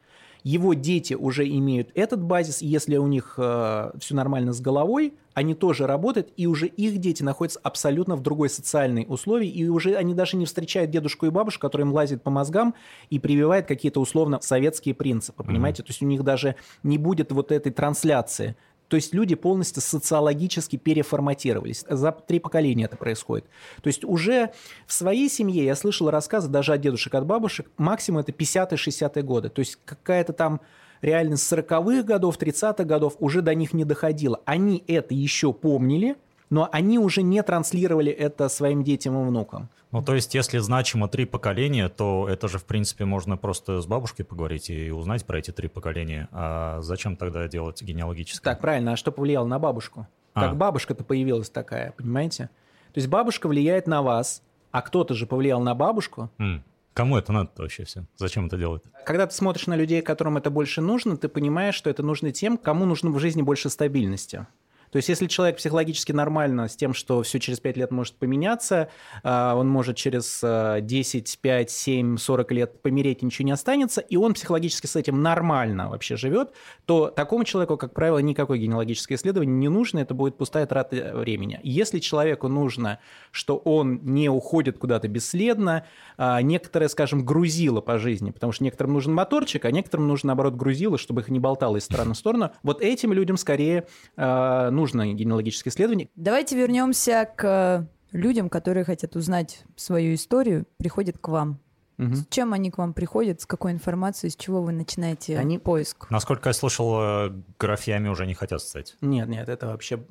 его 0.46 0.76
дети 0.76 1.16
уже 1.16 1.48
имеют 1.48 1.90
этот 1.96 2.22
базис, 2.22 2.62
и 2.62 2.68
если 2.68 2.98
у 2.98 3.08
них 3.08 3.34
э, 3.38 3.92
все 4.00 4.14
нормально 4.16 4.54
с 4.54 4.62
головой, 4.62 5.16
они 5.34 5.56
тоже 5.56 5.88
работают, 5.88 6.32
и 6.38 6.46
уже 6.46 6.68
их 6.68 7.00
дети 7.00 7.24
находятся 7.24 7.60
абсолютно 7.64 8.16
в 8.16 8.22
другой 8.22 8.50
социальной 8.50 9.08
условии, 9.10 9.50
и 9.50 9.68
уже 9.68 9.96
они 9.96 10.14
даже 10.14 10.38
не 10.38 10.46
встречают 10.46 10.92
дедушку 10.92 11.26
и 11.26 11.32
бабушку, 11.32 11.62
который 11.62 11.82
им 11.82 11.94
лазит 11.94 12.22
по 12.22 12.30
мозгам 12.30 12.76
и 13.10 13.18
прививает 13.18 13.66
какие-то 13.66 14.00
условно 14.00 14.40
советские 14.40 14.94
принципы, 14.94 15.44
понимаете? 15.44 15.82
Mm-hmm. 15.82 15.86
То 15.88 15.90
есть 15.90 16.02
у 16.04 16.06
них 16.06 16.24
даже 16.24 16.56
не 16.84 17.00
будет 17.00 17.32
вот 17.32 17.52
этой 17.52 17.72
трансляции 17.72 18.56
то 18.88 18.96
есть 18.96 19.14
люди 19.14 19.36
полностью 19.36 19.82
социологически 19.82 20.76
переформатировались. 20.76 21.86
За 21.90 22.12
три 22.12 22.40
поколения 22.40 22.86
это 22.86 22.98
происходит. 22.98 23.46
То 23.82 23.88
есть 23.88 24.04
уже 24.04 24.52
в 24.86 24.94
своей 24.94 25.30
семье 25.30 25.66
я 25.66 25.76
слышал 25.76 26.10
рассказы 26.10 26.48
даже 26.50 26.74
от 26.74 26.82
дедушек, 26.82 27.16
от 27.16 27.26
бабушек, 27.26 27.70
максимум 27.78 28.22
это 28.22 28.32
50-60-е 28.32 29.24
годы. 29.24 29.50
То 29.50 29.60
есть 29.60 29.78
какая-то 29.86 30.34
там 30.34 30.62
реальность 31.02 31.52
40-х 31.52 32.04
годов, 32.04 32.38
30-х 32.38 32.84
годов 32.84 33.16
уже 33.20 33.42
до 33.42 33.56
них 33.56 33.74
не 33.74 33.86
доходила. 33.86 34.42
Они 34.46 34.84
это 34.88 35.14
еще 35.14 35.54
помнили, 35.54 36.16
но 36.50 36.70
они 36.72 37.00
уже 37.00 37.22
не 37.22 37.42
транслировали 37.44 38.12
это 38.12 38.50
своим 38.50 38.84
детям 38.84 39.20
и 39.22 39.28
внукам. 39.28 39.70
Ну, 39.92 40.02
то 40.02 40.14
есть, 40.14 40.36
если 40.36 40.58
значимо 40.60 41.08
три 41.08 41.26
поколения, 41.26 41.88
то 41.88 42.28
это 42.30 42.48
же, 42.48 42.58
в 42.58 42.66
принципе, 42.66 43.06
можно 43.06 43.38
просто 43.38 43.82
с 43.82 43.86
бабушкой 43.86 44.26
поговорить 44.26 44.70
и 44.70 44.92
узнать 44.92 45.26
про 45.26 45.40
эти 45.40 45.52
три 45.52 45.70
поколения. 45.70 46.28
А 46.32 46.82
зачем 46.82 47.16
тогда 47.16 47.48
делать 47.48 47.82
генеалогическое? 47.82 48.54
Так, 48.54 48.62
правильно. 48.62 48.94
А 48.94 48.96
что 48.98 49.12
повлияло 49.12 49.48
на 49.48 49.58
бабушку? 49.58 50.08
А. 50.34 50.42
Как 50.42 50.58
бабушка-то 50.58 51.04
появилась 51.04 51.50
такая, 51.50 51.94
понимаете? 51.94 52.50
То 52.94 53.00
есть 53.00 53.08
бабушка 53.08 53.48
влияет 53.48 53.88
на 53.88 54.02
вас, 54.02 54.42
а 54.72 54.82
кто-то 54.82 55.14
же 55.14 55.28
повлиял 55.28 55.62
на 55.62 55.74
бабушку. 55.76 56.30
Mm. 56.40 56.62
Кому 56.94 57.18
это 57.18 57.32
надо 57.34 57.52
вообще 57.58 57.84
все? 57.84 58.06
Зачем 58.16 58.48
это 58.48 58.58
делать? 58.58 58.84
Когда 59.06 59.28
ты 59.28 59.34
смотришь 59.34 59.68
на 59.68 59.76
людей, 59.76 60.02
которым 60.02 60.38
это 60.38 60.50
больше 60.50 60.82
нужно, 60.82 61.18
ты 61.18 61.28
понимаешь, 61.28 61.76
что 61.76 61.90
это 61.90 62.04
нужно 62.04 62.32
тем, 62.32 62.58
кому 62.58 62.86
нужно 62.86 63.12
в 63.12 63.20
жизни 63.20 63.42
больше 63.42 63.70
стабильности. 63.70 64.48
То 64.96 65.00
есть 65.00 65.10
если 65.10 65.28
человек 65.28 65.58
психологически 65.58 66.14
нормально 66.14 66.70
с 66.70 66.78
тем, 66.78 66.94
что 66.94 67.22
все 67.22 67.38
через 67.38 67.60
5 67.60 67.76
лет 67.76 67.92
может 67.92 68.16
поменяться, 68.16 68.88
а, 69.24 69.54
он 69.56 69.68
может 69.68 69.98
через 69.98 70.40
10, 70.42 71.40
5, 71.42 71.70
7, 71.70 72.18
40 72.18 72.52
лет 72.54 72.82
помереть, 72.82 73.22
ничего 73.22 73.46
не 73.46 73.52
останется, 73.52 74.00
и 74.00 74.16
он 74.16 74.36
психологически 74.36 74.88
с 74.88 74.96
этим 74.96 75.22
нормально 75.22 75.90
вообще 75.90 76.16
живет, 76.16 76.54
то 76.86 77.10
такому 77.10 77.44
человеку, 77.44 77.76
как 77.76 77.94
правило, 77.94 78.20
никакое 78.20 78.58
генеалогическое 78.58 79.18
исследование 79.18 79.54
не 79.54 79.68
нужно, 79.68 80.00
это 80.00 80.14
будет 80.14 80.38
пустая 80.38 80.66
трата 80.66 81.12
времени. 81.14 81.60
Если 81.62 82.00
человеку 82.00 82.48
нужно, 82.48 83.00
что 83.32 83.58
он 83.58 84.00
не 84.02 84.30
уходит 84.30 84.78
куда-то 84.78 85.10
бесследно, 85.10 85.86
а, 86.16 86.42
некоторое, 86.42 86.88
скажем, 86.88 87.26
грузило 87.26 87.82
по 87.82 87.98
жизни, 87.98 88.32
потому 88.32 88.54
что 88.54 88.64
некоторым 88.64 88.94
нужен 88.94 89.14
моторчик, 89.14 89.66
а 89.66 89.72
некоторым 89.72 90.08
нужно, 90.08 90.28
наоборот, 90.28 90.56
грузило, 90.56 90.98
чтобы 90.98 91.20
их 91.20 91.28
не 91.28 91.42
болтало 91.42 91.76
из 91.76 91.84
стороны 91.84 92.14
в 92.14 92.18
сторону, 92.18 92.52
вот 92.64 92.82
этим 92.82 93.12
людям 93.12 93.36
скорее 93.36 93.88
а, 94.16 94.72
нужно 94.72 94.85
нужно 94.86 95.12
генеалогическое 95.14 95.74
исследование. 95.74 96.10
Давайте 96.16 96.56
вернемся 96.56 97.28
к 97.36 97.88
людям, 98.12 98.50
которые 98.50 98.84
хотят 98.84 99.16
узнать 99.16 99.64
свою 99.76 100.14
историю, 100.14 100.66
приходят 100.78 101.18
к 101.18 101.28
вам. 101.28 101.60
Угу. 101.98 102.14
С 102.14 102.28
чем 102.30 102.52
они 102.54 102.72
к 102.72 102.78
вам 102.78 102.94
приходят, 102.94 103.40
с 103.40 103.46
какой 103.46 103.72
информацией, 103.72 104.30
с 104.30 104.36
чего 104.36 104.62
вы 104.62 104.74
начинаете 104.74 105.40
они... 105.40 105.58
поиск? 105.58 106.10
Насколько 106.12 106.50
я 106.50 106.54
слышал, 106.54 107.00
э, 107.00 107.32
графьями 107.58 108.10
уже 108.10 108.28
не 108.28 108.34
хотят 108.34 108.62
стать. 108.62 108.98
Нет, 109.00 109.30
нет, 109.30 109.48
это 109.48 109.68
вообще 109.68 110.04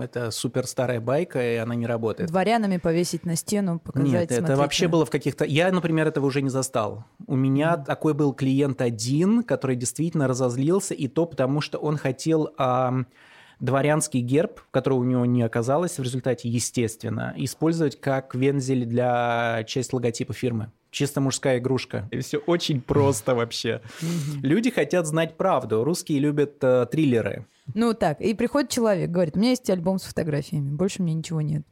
это 0.00 0.30
супер 0.30 0.68
старая 0.68 1.00
байка, 1.00 1.42
и 1.42 1.56
она 1.56 1.74
не 1.74 1.86
работает. 1.86 2.30
Дворянами 2.30 2.76
повесить 2.76 3.26
на 3.26 3.34
стену, 3.34 3.80
показать. 3.80 4.08
Нет, 4.08 4.28
смотрите. 4.28 4.44
это 4.44 4.56
вообще 4.56 4.86
было 4.86 5.04
в 5.04 5.10
каких-то... 5.10 5.44
Я, 5.44 5.72
например, 5.72 6.06
этого 6.06 6.26
уже 6.26 6.42
не 6.42 6.48
застал. 6.48 7.04
У 7.26 7.34
меня 7.34 7.74
mm. 7.74 7.84
такой 7.86 8.14
был 8.14 8.32
клиент 8.32 8.80
один, 8.80 9.42
который 9.42 9.74
действительно 9.74 10.28
разозлился, 10.28 10.94
и 10.94 11.08
то 11.08 11.26
потому, 11.26 11.60
что 11.60 11.78
он 11.78 11.96
хотел... 11.96 12.54
А 12.56 13.04
дворянский 13.62 14.20
герб, 14.20 14.60
которого 14.70 14.98
у 14.98 15.04
него 15.04 15.24
не 15.24 15.42
оказалось 15.42 15.98
в 15.98 16.02
результате, 16.02 16.48
естественно, 16.48 17.32
использовать 17.36 17.98
как 17.98 18.34
вензель 18.34 18.84
для 18.84 19.64
части 19.66 19.94
логотипа 19.94 20.34
фирмы. 20.34 20.70
Чисто 20.90 21.22
мужская 21.22 21.58
игрушка. 21.58 22.06
И 22.10 22.18
все 22.18 22.38
очень 22.38 22.82
просто 22.82 23.34
вообще. 23.36 23.80
Люди 24.42 24.70
хотят 24.70 25.06
знать 25.06 25.38
правду. 25.38 25.84
Русские 25.84 26.18
любят 26.18 26.56
э, 26.60 26.86
триллеры. 26.90 27.46
Ну 27.74 27.94
так, 27.94 28.20
и 28.20 28.34
приходит 28.34 28.68
человек, 28.70 29.10
говорит, 29.10 29.36
у 29.36 29.38
меня 29.38 29.50
есть 29.50 29.70
альбом 29.70 29.98
с 29.98 30.02
фотографиями, 30.02 30.70
больше 30.70 31.00
у 31.00 31.04
меня 31.04 31.14
ничего 31.14 31.40
нет. 31.40 31.62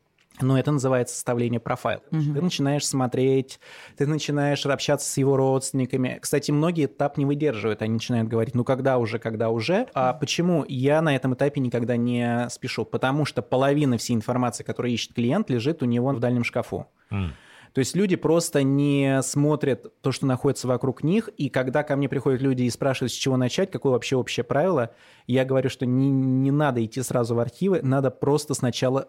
Но 0.40 0.58
это 0.58 0.72
называется 0.72 1.14
составление 1.14 1.60
профайла. 1.60 2.02
Мгм. 2.10 2.34
Ты 2.34 2.42
начинаешь 2.42 2.86
смотреть, 2.86 3.60
ты 3.96 4.06
начинаешь 4.06 4.64
общаться 4.66 5.10
с 5.10 5.16
его 5.16 5.36
родственниками. 5.36 6.18
Кстати, 6.20 6.50
многие 6.50 6.86
этап 6.86 7.16
не 7.16 7.24
выдерживают, 7.24 7.82
они 7.82 7.94
начинают 7.94 8.28
говорить, 8.28 8.54
ну 8.54 8.64
когда 8.64 8.98
уже, 8.98 9.18
когда 9.18 9.50
уже. 9.50 9.86
А 9.94 10.12
почему 10.12 10.64
я 10.68 11.02
на 11.02 11.14
этом 11.14 11.34
этапе 11.34 11.60
никогда 11.60 11.96
не 11.96 12.48
спешу? 12.50 12.84
Потому 12.84 13.24
что 13.24 13.42
половина 13.42 13.98
всей 13.98 14.14
информации, 14.14 14.64
которую 14.64 14.92
ищет 14.92 15.14
клиент, 15.14 15.50
лежит 15.50 15.82
у 15.82 15.86
него 15.86 16.10
в 16.10 16.20
дальнем 16.20 16.44
шкафу. 16.44 16.86
М. 17.10 17.34
То 17.72 17.78
есть 17.78 17.94
люди 17.94 18.16
просто 18.16 18.62
не 18.62 19.20
смотрят 19.22 19.92
то, 20.02 20.10
что 20.10 20.26
находится 20.26 20.66
вокруг 20.66 21.04
них, 21.04 21.28
и 21.36 21.48
когда 21.48 21.82
ко 21.82 21.96
мне 21.96 22.08
приходят 22.08 22.40
люди 22.40 22.64
и 22.64 22.70
спрашивают, 22.70 23.12
с 23.12 23.16
чего 23.16 23.36
начать, 23.36 23.70
какое 23.70 23.92
вообще 23.92 24.16
общее 24.16 24.42
правило, 24.42 24.90
я 25.26 25.44
говорю, 25.44 25.70
что 25.70 25.86
не, 25.86 26.10
не 26.10 26.50
надо 26.50 26.84
идти 26.84 27.02
сразу 27.02 27.34
в 27.34 27.40
архивы, 27.40 27.80
надо 27.82 28.10
просто 28.10 28.54
сначала 28.54 29.08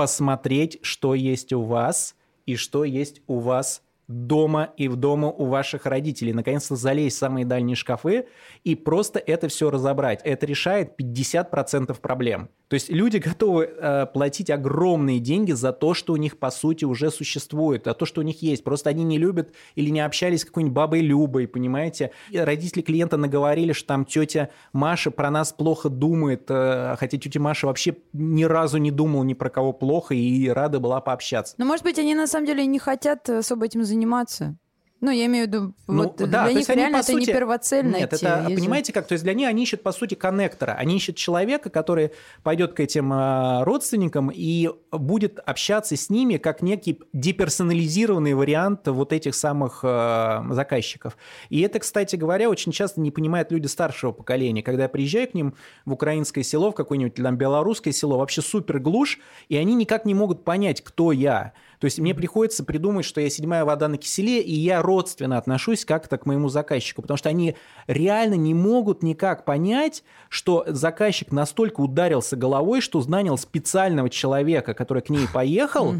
посмотреть, 0.00 0.78
что 0.80 1.14
есть 1.14 1.52
у 1.52 1.60
вас 1.60 2.16
и 2.46 2.56
что 2.56 2.84
есть 2.84 3.20
у 3.26 3.38
вас 3.38 3.82
дома 4.10 4.72
и 4.76 4.88
в 4.88 4.96
дома 4.96 5.28
у 5.28 5.46
ваших 5.46 5.86
родителей. 5.86 6.32
Наконец-то 6.32 6.76
залезть 6.76 7.16
в 7.16 7.18
самые 7.18 7.46
дальние 7.46 7.76
шкафы 7.76 8.26
и 8.64 8.74
просто 8.74 9.18
это 9.18 9.48
все 9.48 9.70
разобрать. 9.70 10.20
Это 10.24 10.46
решает 10.46 10.92
50% 11.00 11.98
проблем. 12.00 12.50
То 12.68 12.74
есть 12.74 12.88
люди 12.88 13.16
готовы 13.16 13.64
э, 13.64 14.06
платить 14.06 14.50
огромные 14.50 15.18
деньги 15.18 15.52
за 15.52 15.72
то, 15.72 15.94
что 15.94 16.12
у 16.12 16.16
них 16.16 16.38
по 16.38 16.50
сути 16.50 16.84
уже 16.84 17.10
существует, 17.10 17.84
за 17.84 17.94
то, 17.94 18.06
что 18.06 18.20
у 18.20 18.24
них 18.24 18.42
есть. 18.42 18.62
Просто 18.62 18.90
они 18.90 19.02
не 19.02 19.18
любят 19.18 19.52
или 19.74 19.90
не 19.90 20.00
общались 20.00 20.42
с 20.42 20.44
какой-нибудь 20.44 20.74
бабой 20.74 21.00
Любой, 21.00 21.48
понимаете? 21.48 22.12
И 22.30 22.38
родители 22.38 22.82
клиента 22.82 23.16
наговорили, 23.16 23.72
что 23.72 23.88
там 23.88 24.04
тетя 24.04 24.50
Маша 24.72 25.10
про 25.10 25.30
нас 25.30 25.52
плохо 25.52 25.88
думает, 25.88 26.44
э, 26.48 26.94
хотя 26.98 27.18
тетя 27.18 27.40
Маша 27.40 27.66
вообще 27.66 27.96
ни 28.12 28.44
разу 28.44 28.78
не 28.78 28.90
думала 28.90 29.24
ни 29.24 29.34
про 29.34 29.50
кого 29.50 29.72
плохо 29.72 30.14
и 30.14 30.48
рада 30.48 30.78
была 30.78 31.00
пообщаться. 31.00 31.54
Но, 31.58 31.64
может 31.64 31.84
быть, 31.84 31.98
они 31.98 32.14
на 32.14 32.26
самом 32.26 32.46
деле 32.46 32.66
не 32.66 32.78
хотят 32.78 33.28
особо 33.28 33.66
этим 33.66 33.82
заниматься 33.82 33.99
заниматься. 34.00 34.56
Ну, 35.00 35.10
я 35.10 35.26
имею 35.26 35.46
в 35.46 35.48
виду, 35.48 35.74
Ну, 35.86 36.02
вот 36.04 36.16
да, 36.18 36.26
для 36.26 36.42
то 36.42 36.48
них 36.48 36.56
есть 36.58 36.70
они, 36.70 36.80
реально 36.82 36.98
по 36.98 37.02
это 37.02 37.12
не 37.14 37.20
сути- 37.20 37.32
первоцельная 37.32 38.00
Нет, 38.00 38.12
это, 38.12 38.44
понимаете 38.46 38.92
как? 38.92 39.06
То 39.06 39.12
есть 39.12 39.24
для 39.24 39.32
них 39.32 39.48
они 39.48 39.62
ищут, 39.62 39.82
по 39.82 39.92
сути, 39.92 40.14
коннектора. 40.14 40.72
Они 40.72 40.96
ищут 40.96 41.16
человека, 41.16 41.70
который 41.70 42.10
пойдет 42.42 42.74
к 42.74 42.80
этим 42.80 43.10
а, 43.12 43.64
родственникам 43.64 44.30
и 44.32 44.68
будет 44.92 45.38
общаться 45.38 45.96
с 45.96 46.10
ними 46.10 46.36
как 46.36 46.60
некий 46.60 47.00
деперсонализированный 47.14 48.34
вариант 48.34 48.86
вот 48.88 49.12
этих 49.12 49.34
самых 49.34 49.80
а, 49.82 50.44
заказчиков. 50.50 51.16
И 51.48 51.60
это, 51.62 51.78
кстати 51.78 52.16
говоря, 52.16 52.50
очень 52.50 52.72
часто 52.72 53.00
не 53.00 53.10
понимают 53.10 53.50
люди 53.50 53.66
старшего 53.66 54.12
поколения. 54.12 54.62
Когда 54.62 54.84
я 54.84 54.88
приезжаю 54.88 55.28
к 55.28 55.34
ним 55.34 55.54
в 55.86 55.92
украинское 55.92 56.44
село, 56.44 56.70
в 56.70 56.74
какое-нибудь 56.74 57.14
там 57.14 57.36
белорусское 57.36 57.92
село, 57.92 58.18
вообще 58.18 58.42
супер 58.42 58.78
глушь, 58.78 59.18
и 59.48 59.56
они 59.56 59.74
никак 59.74 60.04
не 60.04 60.14
могут 60.14 60.44
понять, 60.44 60.82
кто 60.82 61.12
я. 61.12 61.52
То 61.80 61.86
есть 61.86 61.98
мне 61.98 62.14
приходится 62.14 62.62
придумать, 62.62 63.06
что 63.06 63.22
я 63.22 63.30
седьмая 63.30 63.64
вода 63.64 63.88
на 63.88 63.96
киселе, 63.96 64.42
и 64.42 64.52
я 64.52 64.82
родственно 64.90 65.38
отношусь 65.38 65.84
как-то 65.84 66.18
к 66.18 66.26
моему 66.26 66.48
заказчику, 66.48 67.02
потому 67.02 67.16
что 67.16 67.28
они 67.28 67.56
реально 67.86 68.34
не 68.34 68.54
могут 68.54 69.02
никак 69.02 69.44
понять, 69.44 70.02
что 70.28 70.64
заказчик 70.66 71.32
настолько 71.32 71.80
ударился 71.80 72.36
головой, 72.36 72.80
что 72.80 73.00
нанял 73.08 73.38
специального 73.38 74.10
человека, 74.10 74.74
который 74.74 75.02
к 75.02 75.10
ней 75.10 75.26
поехал, 75.32 75.94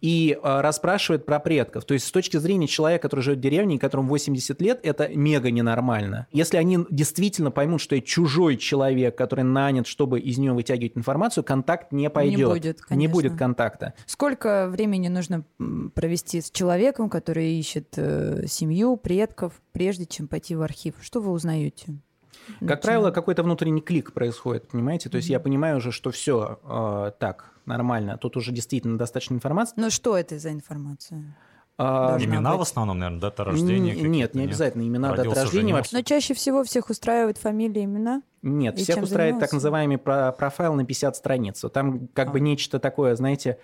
и 0.00 0.38
э, 0.40 0.60
расспрашивает 0.60 1.26
про 1.26 1.38
предков. 1.38 1.84
То 1.84 1.94
есть 1.94 2.06
с 2.06 2.10
точки 2.10 2.36
зрения 2.36 2.66
человека, 2.66 3.02
который 3.02 3.20
живет 3.20 3.38
в 3.38 3.42
деревне, 3.42 3.78
которому 3.78 4.08
80 4.08 4.60
лет, 4.60 4.80
это 4.82 5.08
мега 5.08 5.50
ненормально. 5.50 6.26
Если 6.32 6.56
они 6.56 6.78
действительно 6.90 7.50
поймут, 7.50 7.80
что 7.80 7.94
я 7.94 8.00
чужой 8.00 8.56
человек, 8.56 9.16
который 9.16 9.44
нанят, 9.44 9.86
чтобы 9.86 10.20
из 10.20 10.38
него 10.38 10.56
вытягивать 10.56 10.96
информацию, 10.96 11.44
контакт 11.44 11.92
не 11.92 12.08
пойдет. 12.10 12.48
будет, 12.48 12.76
не 12.78 12.82
конечно. 12.82 13.12
будет 13.12 13.36
контакта. 13.36 13.94
Сколько 14.06 14.68
времени 14.68 15.08
нужно 15.08 15.44
провести 15.94 16.40
с 16.40 16.50
человеком, 16.50 17.10
который 17.10 17.52
ищет 17.58 17.94
э, 17.96 18.46
семью, 18.46 18.96
предков, 18.96 19.60
прежде 19.72 20.06
чем 20.06 20.28
пойти 20.28 20.54
в 20.54 20.62
архив? 20.62 20.94
Что 21.00 21.20
вы 21.20 21.32
узнаете? 21.32 21.98
Как 22.66 22.82
правило, 22.82 23.10
какой-то 23.10 23.42
внутренний 23.42 23.80
клик 23.80 24.12
происходит, 24.12 24.68
понимаете? 24.68 25.08
То 25.08 25.16
есть 25.16 25.28
я 25.28 25.40
понимаю 25.40 25.78
уже, 25.78 25.92
что 25.92 26.10
все 26.10 26.58
так, 27.18 27.52
нормально, 27.66 28.18
тут 28.18 28.36
уже 28.36 28.52
действительно 28.52 28.98
достаточно 28.98 29.34
информации. 29.34 29.74
Ну 29.76 29.90
что 29.90 30.16
это 30.16 30.38
за 30.38 30.50
информация? 30.52 31.36
А, 31.82 32.08
Должна 32.10 32.26
Имена 32.36 32.50
быть. 32.50 32.58
в 32.58 32.62
основном, 32.62 32.98
наверное, 32.98 33.20
дата 33.22 33.42
рождения. 33.42 33.94
н- 33.98 34.10
Нет, 34.10 34.34
не 34.34 34.44
обязательно 34.44 34.82
имена, 34.82 35.08
дата 35.08 35.22
Родился, 35.22 35.40
рождения. 35.42 35.62
женился. 35.68 35.76
вообще- 35.78 35.96
Но 35.96 36.02
чаще 36.02 36.34
всего 36.34 36.62
всех 36.62 36.90
устраивают 36.90 37.38
фамилии, 37.38 37.84
имена. 37.84 38.22
Нет, 38.42 38.78
И 38.78 38.82
всех 38.82 39.02
устраивает 39.02 39.40
так 39.40 39.48
занимался? 39.48 39.54
называемый 39.56 39.96
про- 39.98 40.32
профайл 40.32 40.74
на 40.74 40.84
50 40.84 41.16
страниц. 41.16 41.64
Там 41.72 42.08
как 42.08 42.28
А. 42.28 42.30
бы 42.32 42.40
нечто 42.40 42.80
такое, 42.80 43.16
знаете, 43.16 43.58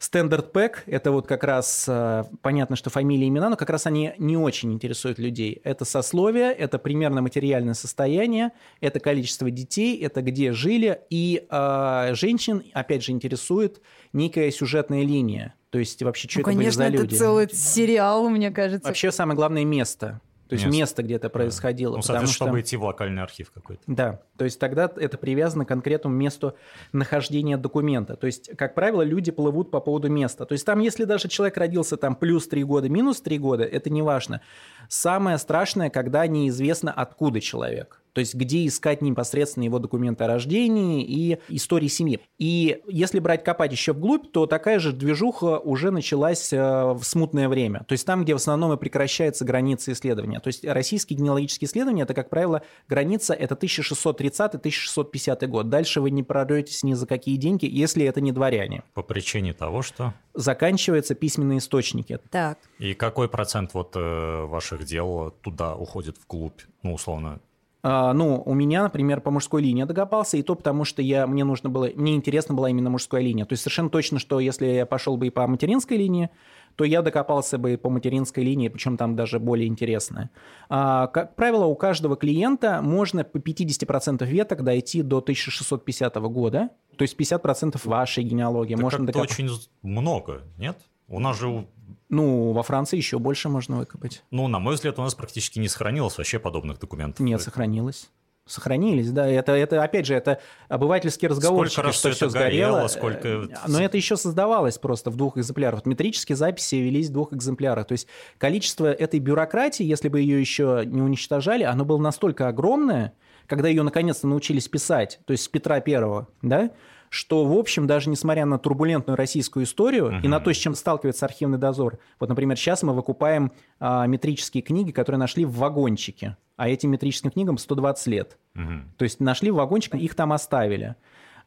Стандарт 0.00 0.52
пэк– 0.52 0.84
это 0.86 1.12
вот 1.12 1.26
как 1.26 1.44
раз 1.44 1.84
э, 1.86 2.24
понятно, 2.40 2.74
что 2.74 2.88
фамилии, 2.88 3.28
имена, 3.28 3.50
но 3.50 3.56
как 3.56 3.68
раз 3.68 3.86
они 3.86 4.14
не 4.16 4.34
очень 4.34 4.72
интересуют 4.72 5.18
людей. 5.18 5.60
Это 5.62 5.84
сословие, 5.84 6.52
это 6.52 6.78
примерно 6.78 7.20
материальное 7.20 7.74
состояние, 7.74 8.52
это 8.80 8.98
количество 8.98 9.50
детей, 9.50 10.02
это 10.02 10.22
где 10.22 10.52
жили. 10.52 11.02
И 11.10 11.46
э, 11.50 12.14
женщин, 12.14 12.64
опять 12.72 13.04
же, 13.04 13.12
интересует 13.12 13.82
некая 14.14 14.50
сюжетная 14.50 15.02
линия. 15.02 15.54
То 15.68 15.78
есть 15.78 16.02
вообще, 16.02 16.28
что 16.28 16.38
Ну, 16.38 16.42
это 16.44 16.50
были 16.52 16.56
конечно, 16.56 16.82
за 16.82 16.88
это 16.88 17.02
люди. 17.02 17.14
целый 17.16 17.48
сериал, 17.52 18.26
мне 18.30 18.50
кажется. 18.50 18.88
Вообще 18.88 19.12
самое 19.12 19.36
главное– 19.36 19.64
место. 19.66 20.22
То 20.50 20.54
есть 20.54 20.64
Место. 20.66 20.78
место, 20.78 21.02
где 21.04 21.14
это 21.14 21.28
происходило. 21.30 21.94
Ну, 21.96 22.02
соответственно, 22.02 22.34
что- 22.34 22.44
чтобы 22.46 22.60
идти 22.60 22.76
в 22.76 22.82
локальный 22.82 23.22
архив 23.22 23.52
какой-то. 23.52 23.82
да, 23.86 24.20
то 24.36 24.44
есть 24.44 24.58
тогда 24.58 24.90
это 24.96 25.16
привязано 25.16 25.64
к 25.64 25.68
конкретному 25.68 26.16
месту 26.16 26.54
нахождения 26.92 27.56
документа. 27.56 28.16
То 28.16 28.26
есть, 28.26 28.50
как 28.56 28.74
правило, 28.74 29.02
люди 29.02 29.30
плывут 29.30 29.70
по 29.70 29.80
поводу 29.80 30.08
места. 30.10 30.44
То 30.46 30.54
есть 30.54 30.66
там, 30.66 30.80
если 30.80 31.04
даже 31.04 31.28
человек 31.28 31.56
родился 31.56 31.96
там 31.96 32.16
плюс 32.16 32.48
3 32.48 32.64
года, 32.64 32.88
минус 32.88 33.20
3 33.20 33.38
года, 33.38 33.62
это 33.64 33.90
не 33.90 34.02
важно. 34.02 34.40
Самое 34.88 35.38
страшное, 35.38 35.88
когда 35.88 36.26
неизвестно, 36.26 36.92
откуда 36.92 37.40
человек. 37.40 38.02
То 38.12 38.20
есть 38.20 38.34
где 38.34 38.66
искать 38.66 39.02
непосредственно 39.02 39.64
его 39.64 39.78
документы 39.78 40.24
о 40.24 40.26
рождении 40.26 41.04
и 41.04 41.38
истории 41.48 41.88
семьи. 41.88 42.20
И 42.38 42.80
если 42.86 43.18
брать 43.18 43.44
копать 43.44 43.72
еще 43.72 43.92
вглубь, 43.92 44.30
то 44.32 44.46
такая 44.46 44.78
же 44.78 44.92
движуха 44.92 45.58
уже 45.58 45.90
началась 45.90 46.52
э, 46.52 46.58
в 46.58 47.02
смутное 47.02 47.48
время. 47.48 47.84
То 47.88 47.92
есть 47.92 48.06
там, 48.06 48.22
где 48.22 48.32
в 48.32 48.36
основном 48.36 48.72
и 48.72 48.76
прекращаются 48.76 49.44
границы 49.44 49.92
исследования. 49.92 50.40
То 50.40 50.48
есть 50.48 50.64
российские 50.64 51.18
генеалогические 51.18 51.68
исследования, 51.68 52.02
это, 52.02 52.14
как 52.14 52.30
правило, 52.30 52.62
граница 52.88 53.34
это 53.34 53.54
1630-1650 53.54 55.46
год. 55.46 55.68
Дальше 55.68 56.00
вы 56.00 56.10
не 56.10 56.22
прорветесь 56.22 56.82
ни 56.82 56.94
за 56.94 57.06
какие 57.06 57.36
деньги, 57.36 57.66
если 57.66 58.04
это 58.04 58.20
не 58.20 58.32
дворяне. 58.32 58.82
По 58.94 59.02
причине 59.02 59.52
того, 59.52 59.82
что... 59.82 60.14
Заканчиваются 60.32 61.16
письменные 61.16 61.58
источники. 61.58 62.20
Так, 62.30 62.58
И 62.78 62.94
какой 62.94 63.28
процент 63.28 63.74
вот 63.74 63.96
э, 63.96 64.44
ваших 64.44 64.84
дел 64.84 65.34
туда 65.42 65.74
уходит 65.74 66.16
вглубь? 66.24 66.60
Ну, 66.82 66.94
условно, 66.94 67.40
ну, 67.82 68.42
у 68.44 68.54
меня, 68.54 68.82
например, 68.82 69.20
по 69.20 69.30
мужской 69.30 69.62
линии 69.62 69.84
докопался, 69.84 70.36
и 70.36 70.42
то 70.42 70.54
потому, 70.54 70.84
что 70.84 71.02
я, 71.02 71.26
мне 71.26 71.44
нужно 71.44 71.70
было, 71.70 71.88
мне 71.94 72.14
интересна 72.14 72.54
была 72.54 72.70
именно 72.70 72.90
мужская 72.90 73.22
линия. 73.22 73.46
То 73.46 73.54
есть 73.54 73.62
совершенно 73.62 73.90
точно, 73.90 74.18
что 74.18 74.40
если 74.40 74.66
я 74.66 74.86
пошел 74.86 75.16
бы 75.16 75.28
и 75.28 75.30
по 75.30 75.46
материнской 75.46 75.96
линии, 75.96 76.30
то 76.76 76.84
я 76.84 77.02
докопался 77.02 77.58
бы 77.58 77.74
и 77.74 77.76
по 77.76 77.90
материнской 77.90 78.44
линии, 78.44 78.68
причем 78.68 78.96
там 78.96 79.16
даже 79.16 79.38
более 79.38 79.66
интересное. 79.66 80.30
А, 80.68 81.08
как 81.08 81.34
правило, 81.36 81.64
у 81.64 81.74
каждого 81.74 82.16
клиента 82.16 82.80
можно 82.82 83.24
по 83.24 83.38
50% 83.38 84.24
веток 84.26 84.62
дойти 84.62 85.02
до 85.02 85.18
1650 85.18 86.14
года, 86.16 86.70
то 86.96 87.02
есть 87.02 87.18
50% 87.18 87.80
вашей 87.84 88.24
генеалогии 88.24 88.74
это 88.74 88.82
можно 88.82 89.06
докопать. 89.06 89.30
очень 89.30 89.50
много, 89.82 90.42
нет? 90.58 90.78
У 91.08 91.18
нас 91.18 91.38
же, 91.40 91.66
Ну, 92.08 92.52
во 92.52 92.62
Франции 92.62 92.96
еще 92.96 93.18
больше 93.18 93.48
можно 93.48 93.78
выкопать. 93.78 94.22
ну, 94.30 94.48
на 94.48 94.58
мой 94.58 94.74
взгляд, 94.74 94.98
у 94.98 95.02
нас 95.02 95.14
практически 95.14 95.58
не 95.58 95.68
сохранилось 95.68 96.16
вообще 96.18 96.38
подобных 96.38 96.78
документов. 96.78 97.20
Нет, 97.20 97.40
сохранилось. 97.42 98.10
Сохранились, 98.46 99.12
да. 99.12 99.28
Это, 99.28 99.52
это 99.52 99.82
опять 99.84 100.06
же, 100.06 100.14
это 100.14 100.40
обывательский 100.68 101.28
разговор, 101.28 101.68
Сколько 101.70 101.86
раз 101.86 101.96
что 101.96 102.10
все 102.10 102.26
это 102.26 102.34
горело, 102.38 102.88
сгорело. 102.88 102.88
сколько- 102.88 103.28
Э, 103.28 103.68
Но 103.68 103.80
это 103.80 103.96
еще 103.96 104.16
создавалось 104.16 104.76
просто 104.78 105.10
в 105.10 105.16
двух 105.16 105.36
экземплярах. 105.38 105.80
Вот 105.80 105.86
метрические 105.86 106.34
записи 106.34 106.74
велись 106.76 107.10
в 107.10 107.12
двух 107.12 107.32
экземплярах. 107.32 107.86
То 107.86 107.92
есть 107.92 108.08
количество 108.38 108.92
этой 108.92 109.20
бюрократии, 109.20 109.84
если 109.84 110.08
бы 110.08 110.20
ее 110.20 110.40
еще 110.40 110.82
не 110.84 111.00
уничтожали, 111.00 111.62
оно 111.62 111.84
было 111.84 111.98
настолько 111.98 112.48
огромное, 112.48 113.12
когда 113.46 113.68
ее 113.68 113.82
наконец-то 113.84 114.26
научились 114.26 114.66
писать, 114.66 115.20
то 115.26 115.32
есть 115.32 115.44
с 115.44 115.48
Петра 115.48 115.78
Первого, 115.80 116.26
да, 116.42 116.70
что, 117.10 117.44
в 117.44 117.52
общем, 117.52 117.86
даже 117.86 118.08
несмотря 118.08 118.46
на 118.46 118.58
турбулентную 118.58 119.16
российскую 119.16 119.64
историю 119.64 120.20
и 120.22 120.28
на 120.28 120.40
то, 120.40 120.52
с 120.52 120.56
чем 120.56 120.74
сталкивается 120.74 121.26
архивный 121.26 121.58
дозор, 121.58 121.98
вот, 122.20 122.28
например, 122.28 122.56
сейчас 122.56 122.82
мы 122.84 122.94
выкупаем 122.94 123.52
а, 123.80 124.06
метрические 124.06 124.62
книги, 124.62 124.92
которые 124.92 125.18
нашли 125.18 125.44
в 125.44 125.52
вагончике, 125.56 126.36
а 126.56 126.68
этим 126.68 126.90
метрическим 126.90 127.32
книгам 127.32 127.58
120 127.58 128.06
лет. 128.06 128.38
Мгм. 128.54 128.92
То 128.96 129.02
есть 129.02 129.18
нашли 129.18 129.50
в 129.50 129.56
вагончике, 129.56 129.98
их 129.98 130.14
там 130.14 130.32
оставили. 130.32 130.94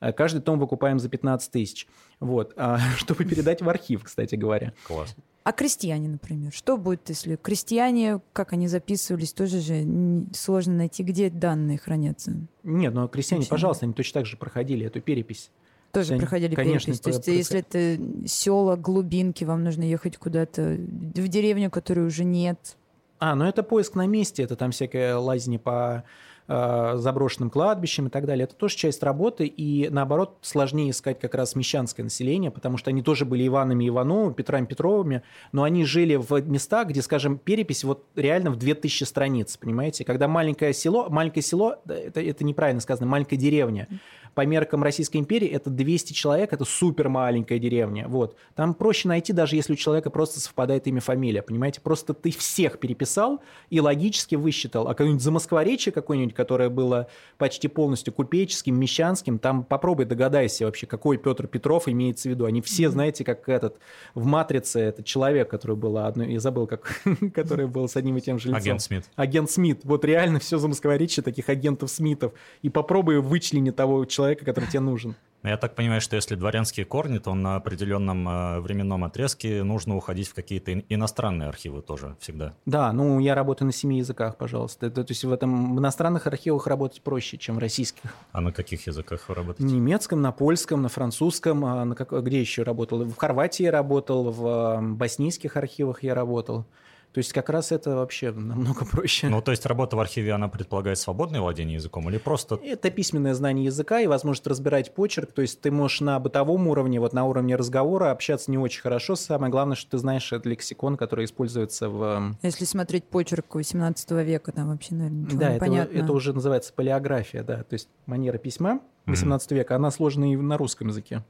Э, 0.02 0.12
каждый 0.12 0.42
том 0.42 0.60
выкупаем 0.60 1.00
за 1.00 1.08
15 1.08 1.50
тысяч. 1.50 1.88
Вот. 2.20 2.54
А, 2.58 2.78
чтобы 2.98 3.24
передать 3.24 3.62
в 3.62 3.70
архив, 3.70 4.04
кстати 4.04 4.36
говоря. 4.36 4.74
Класс. 4.86 5.16
А 5.44 5.52
крестьяне, 5.52 6.08
например, 6.08 6.54
что 6.54 6.78
будет, 6.78 7.10
если 7.10 7.36
крестьяне, 7.36 8.22
как 8.32 8.54
они 8.54 8.68
записывались, 8.70 9.34
тоже 9.34 9.60
же 9.60 10.26
сложно 10.34 10.76
найти, 10.76 11.04
где 11.04 11.30
данные 11.30 11.78
хранятся? 11.78 12.32
Нет, 12.64 12.94
но 12.94 13.08
крестьяне, 13.10 13.42
Крестьяне. 13.42 13.50
пожалуйста, 13.50 13.86
они 13.86 13.94
точно 13.94 14.22
так 14.22 14.26
же 14.26 14.38
проходили 14.38 14.86
эту 14.86 15.02
перепись. 15.02 15.52
Тоже 15.92 16.18
проходили 16.18 16.56
конечно, 16.56 16.94
перепись. 16.94 17.02
То 17.02 17.10
есть, 17.10 17.28
если 17.28 17.60
это 17.60 18.28
села, 18.28 18.78
глубинки, 18.78 19.44
вам 19.44 19.64
нужно 19.64 19.84
ехать 19.84 20.18
куда-то 20.18 20.78
в 20.78 21.28
деревню, 21.28 21.70
которой 21.70 22.06
уже 22.08 22.24
нет. 22.24 22.78
А, 23.20 23.36
ну 23.36 23.46
это 23.46 23.64
поиск 23.64 23.96
на 23.96 24.08
месте, 24.08 24.44
это 24.44 24.56
там 24.56 24.72
всякая 24.72 25.18
лазни 25.18 25.58
по 25.58 26.04
заброшенным 26.48 27.50
кладбищем 27.50 28.08
и 28.08 28.10
так 28.10 28.26
далее. 28.26 28.44
Это 28.46 28.56
тоже 28.56 28.76
часть 28.76 29.02
работы, 29.04 29.46
и 29.46 29.90
наоборот 29.90 30.38
сложнее 30.42 30.92
искать 30.92 31.20
как 31.20 31.36
раз 31.36 31.56
мещанское 31.56 32.04
население, 32.04 32.52
потому 32.52 32.78
что 32.78 32.90
они 32.90 33.02
тоже 33.02 33.26
были 33.26 33.48
Иванами 33.48 33.88
Ивановыми, 33.88 34.34
Петрами 34.34 34.66
Петровыми, 34.66 35.24
но 35.52 35.64
они 35.64 35.86
жили 35.86 36.16
в 36.16 36.42
местах, 36.48 36.90
где, 36.90 37.02
скажем, 37.02 37.38
перепись 37.38 37.84
вот 37.84 38.06
реально 38.16 38.52
в 38.52 38.58
2000 38.58 39.04
страниц, 39.06 39.58
понимаете? 39.58 40.04
Когда 40.04 40.28
маленькое 40.28 40.74
село, 40.74 41.10
маленькое 41.10 41.44
село, 41.44 41.78
это, 41.88 42.22
это 42.22 42.44
неправильно 42.44 42.82
сказано, 42.82 43.08
маленькая 43.08 43.38
деревня, 43.38 43.88
по 44.34 44.46
меркам 44.46 44.84
Российской 44.84 45.18
империи 45.18 45.48
это 45.48 45.70
200 45.70 46.14
человек, 46.14 46.54
это 46.54 46.66
супер 46.66 47.10
маленькая 47.10 47.60
деревня. 47.60 48.08
Вот. 48.08 48.36
Там 48.56 48.74
проще 48.74 49.08
найти, 49.08 49.34
даже 49.34 49.56
если 49.56 49.74
у 49.74 49.76
человека 49.76 50.10
просто 50.10 50.40
совпадает 50.40 50.88
имя, 50.88 51.02
фамилия. 51.02 51.42
Понимаете, 51.42 51.82
просто 51.82 52.14
ты 52.14 52.32
всех 52.32 52.80
переписал 52.80 53.42
и 53.70 53.80
логически 53.80 54.36
высчитал. 54.36 54.88
А 54.88 54.90
какое-нибудь 54.90 55.24
замоскворечье 55.24 55.92
какое-нибудь, 55.92 56.34
которое 56.34 56.70
было 56.70 57.08
почти 57.38 57.68
полностью 57.68 58.14
купеческим, 58.14 58.80
мещанским, 58.80 59.40
там 59.40 59.64
попробуй 59.64 60.06
догадайся 60.06 60.66
вообще, 60.66 60.88
какой 60.88 61.18
Петр 61.18 61.48
Петров 61.48 61.88
имеется 61.88 62.30
в 62.30 62.32
виду. 62.32 62.46
Они 62.46 62.62
все, 62.62 62.90
знаете, 62.90 63.24
как 63.24 63.48
этот 63.50 63.78
в 64.16 64.26
«Матрице», 64.26 64.80
этот 64.80 65.06
человек, 65.06 65.50
который 65.50 65.76
был, 65.76 65.98
одно, 65.98 66.24
я 66.24 66.40
забыл, 66.40 66.68
как, 66.68 67.02
который 67.34 67.68
был 67.68 67.88
с 67.88 67.96
одним 67.96 68.18
и 68.18 68.22
тем 68.22 68.40
же 68.40 68.50
лицом. 68.50 68.62
Агент 68.62 68.82
Смит. 68.82 69.06
Агент 69.16 69.50
Смит. 69.50 69.82
Вот 69.84 70.06
реально 70.06 70.40
все 70.40 70.58
замоскворечье 70.58 71.24
таких 71.24 71.50
агентов 71.50 71.90
Смитов. 71.90 72.34
И 72.62 72.70
попробуй 72.70 73.20
вычленить 73.20 73.76
того 73.76 74.06
человека, 74.06 74.23
человека, 74.24 74.46
который 74.46 74.70
тебе 74.70 74.80
нужен. 74.80 75.16
Ну, 75.44 75.50
я 75.50 75.58
так 75.58 75.76
понимаю, 75.76 76.00
что 76.00 76.16
если 76.16 76.36
дворянские 76.36 76.86
корни, 76.86 77.18
то 77.18 77.34
на 77.34 77.58
определенном 77.58 78.30
э, 78.30 78.60
временном 78.62 79.04
отрезке 79.04 79.64
нужно 79.64 79.98
уходить 79.98 80.30
в 80.30 80.34
какие-то 80.34 80.80
иностранные 80.88 81.50
архивы 81.50 81.82
тоже 81.82 82.16
всегда. 82.22 82.54
Да, 82.66 82.94
ну 82.94 83.20
я 83.20 83.36
работаю 83.36 83.66
на 83.66 83.74
семи 83.74 83.98
языках, 83.98 84.38
пожалуйста. 84.38 84.86
Это, 84.86 85.04
то 85.04 85.12
есть 85.12 85.26
в 85.26 85.34
этом 85.34 85.76
в 85.76 85.80
иностранных 85.80 86.28
архивах 86.28 86.66
работать 86.68 87.02
проще, 87.02 87.38
чем 87.38 87.56
в 87.56 87.60
российских. 87.60 88.16
А 88.32 88.40
на 88.40 88.54
каких 88.54 88.88
языках 88.88 89.28
вы 89.28 89.36
работаете? 89.36 89.66
На 89.66 89.76
немецком, 89.76 90.22
на 90.22 90.32
польском, 90.32 90.82
на 90.82 90.88
французском. 90.88 91.66
А 91.66 91.84
на 91.84 91.96
как, 91.96 92.14
где 92.24 92.40
еще 92.40 92.64
работал? 92.64 93.04
В 93.04 93.18
Хорватии 93.18 93.64
я 93.64 93.72
работал, 93.72 94.32
в 94.32 94.80
боснийских 94.82 95.58
архивах 95.58 96.04
я 96.04 96.16
работал. 96.16 96.66
То 97.14 97.20
есть 97.20 97.32
как 97.32 97.50
раз 97.50 97.72
это 97.72 97.96
вообще 97.96 98.32
намного 98.32 98.86
проще. 98.86 99.30
Ну, 99.30 99.40
то 99.42 99.52
есть 99.52 99.66
работа 99.68 99.96
в 99.96 100.00
архиве, 100.00 100.34
она 100.34 100.48
предполагает 100.48 100.98
свободное 100.98 101.42
владение 101.42 101.76
языком 101.76 102.10
или 102.10 102.18
просто... 102.18 102.60
Это 102.64 102.90
письменное 102.90 103.36
знание 103.36 103.66
языка 103.66 104.00
и 104.00 104.08
возможность 104.08 104.48
разбирать 104.48 104.96
почерк. 104.96 105.32
То 105.32 105.44
есть 105.44 105.62
ты 105.62 105.70
можешь 105.70 106.02
на 106.02 106.20
бытовом 106.20 106.68
уровне, 106.68 107.00
вот 107.00 107.14
на 107.14 107.26
уровне 107.26 107.56
разговора 107.56 108.10
общаться 108.10 108.50
не 108.50 108.58
очень 108.58 108.82
хорошо. 108.82 109.16
Самое 109.16 109.52
главное, 109.52 109.76
что 109.76 109.92
ты 109.92 110.00
знаешь 110.00 110.34
этот 110.34 110.48
лексикон, 110.48 110.98
который 110.98 111.26
используется 111.26 111.88
в... 111.88 112.02
Эм, 112.04 112.38
Если 112.42 112.66
смотреть 112.66 113.04
почерк 113.04 113.54
18 113.54 114.10
века, 114.12 114.52
там 114.52 114.70
вообще, 114.70 114.96
наверное, 114.96 115.26
ничего 115.26 115.40
да, 115.40 115.50
не 115.50 115.56
это, 115.58 115.66
понятно. 115.66 115.98
это 115.98 116.14
уже 116.14 116.34
называется 116.34 116.74
полиография, 116.74 117.44
да. 117.44 117.64
То 117.64 117.74
есть 117.74 117.90
манера 118.08 118.40
письма 118.40 118.80
18 119.06 119.52
mm-hmm. 119.52 119.56
века, 119.56 119.76
она 119.76 119.92
сложена 119.92 120.34
и 120.34 120.36
на 120.36 120.58
русском 120.58 120.88
языке. 120.88 121.24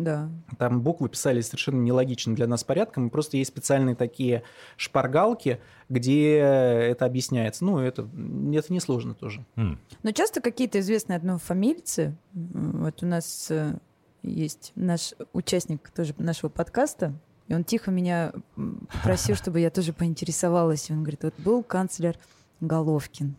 Да. 0.00 0.30
Там 0.58 0.80
буквы 0.80 1.10
писали 1.10 1.42
совершенно 1.42 1.80
нелогично 1.82 2.34
для 2.34 2.46
нас 2.46 2.64
порядком. 2.64 3.10
Просто 3.10 3.36
есть 3.36 3.50
специальные 3.50 3.94
такие 3.94 4.42
шпаргалки, 4.78 5.60
где 5.90 6.36
это 6.38 7.04
объясняется. 7.04 7.66
Ну, 7.66 7.78
это, 7.78 8.02
это 8.02 8.72
несложно 8.72 9.14
тоже. 9.14 9.44
Mm. 9.56 9.76
Но 10.02 10.12
часто 10.12 10.40
какие-то 10.40 10.80
известные 10.80 11.18
однофамильцы, 11.18 12.16
вот 12.32 13.02
у 13.02 13.06
нас 13.06 13.50
э, 13.50 13.74
есть 14.22 14.72
наш 14.74 15.12
участник 15.34 15.90
тоже 15.90 16.14
нашего 16.16 16.48
подкаста, 16.48 17.12
и 17.48 17.54
он 17.54 17.62
тихо 17.62 17.90
меня 17.90 18.32
просил, 19.04 19.34
чтобы 19.36 19.60
я 19.60 19.68
тоже 19.68 19.92
поинтересовалась. 19.92 20.88
И 20.88 20.94
он 20.94 21.00
говорит, 21.00 21.24
вот 21.24 21.34
был 21.36 21.62
канцлер 21.62 22.16
Головкин. 22.60 23.36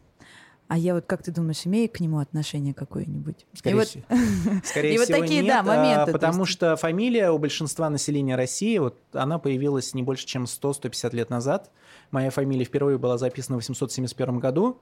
А 0.72 0.78
я 0.78 0.94
вот, 0.94 1.06
как 1.06 1.22
ты 1.22 1.34
думаешь, 1.34 1.68
имею 1.68 1.90
к 1.90 2.00
нему 2.00 2.20
отношение 2.20 2.74
какое-нибудь? 2.74 3.46
Скорее, 3.54 3.82
и 3.82 3.84
всего, 3.84 4.04
скорее 4.64 4.94
и 4.94 4.98
всего, 4.98 5.18
вот 5.18 5.22
такие, 5.22 5.42
нет, 5.42 5.50
да, 5.50 5.64
моменты. 5.64 6.14
Потому 6.14 6.46
что 6.46 6.78
фамилия 6.78 7.30
у 7.32 7.38
большинства 7.40 7.90
населения 7.90 8.38
России, 8.38 8.78
вот 8.78 8.98
она 9.12 9.38
появилась 9.38 9.94
не 9.94 10.02
больше, 10.02 10.26
чем 10.26 10.46
100-150 10.46 11.14
лет 11.14 11.30
назад. 11.30 11.72
Моя 12.10 12.30
фамилия 12.30 12.64
впервые 12.64 12.98
была 12.98 13.18
записана 13.18 13.58
в 13.58 13.60
871 13.60 14.40
году. 14.40 14.80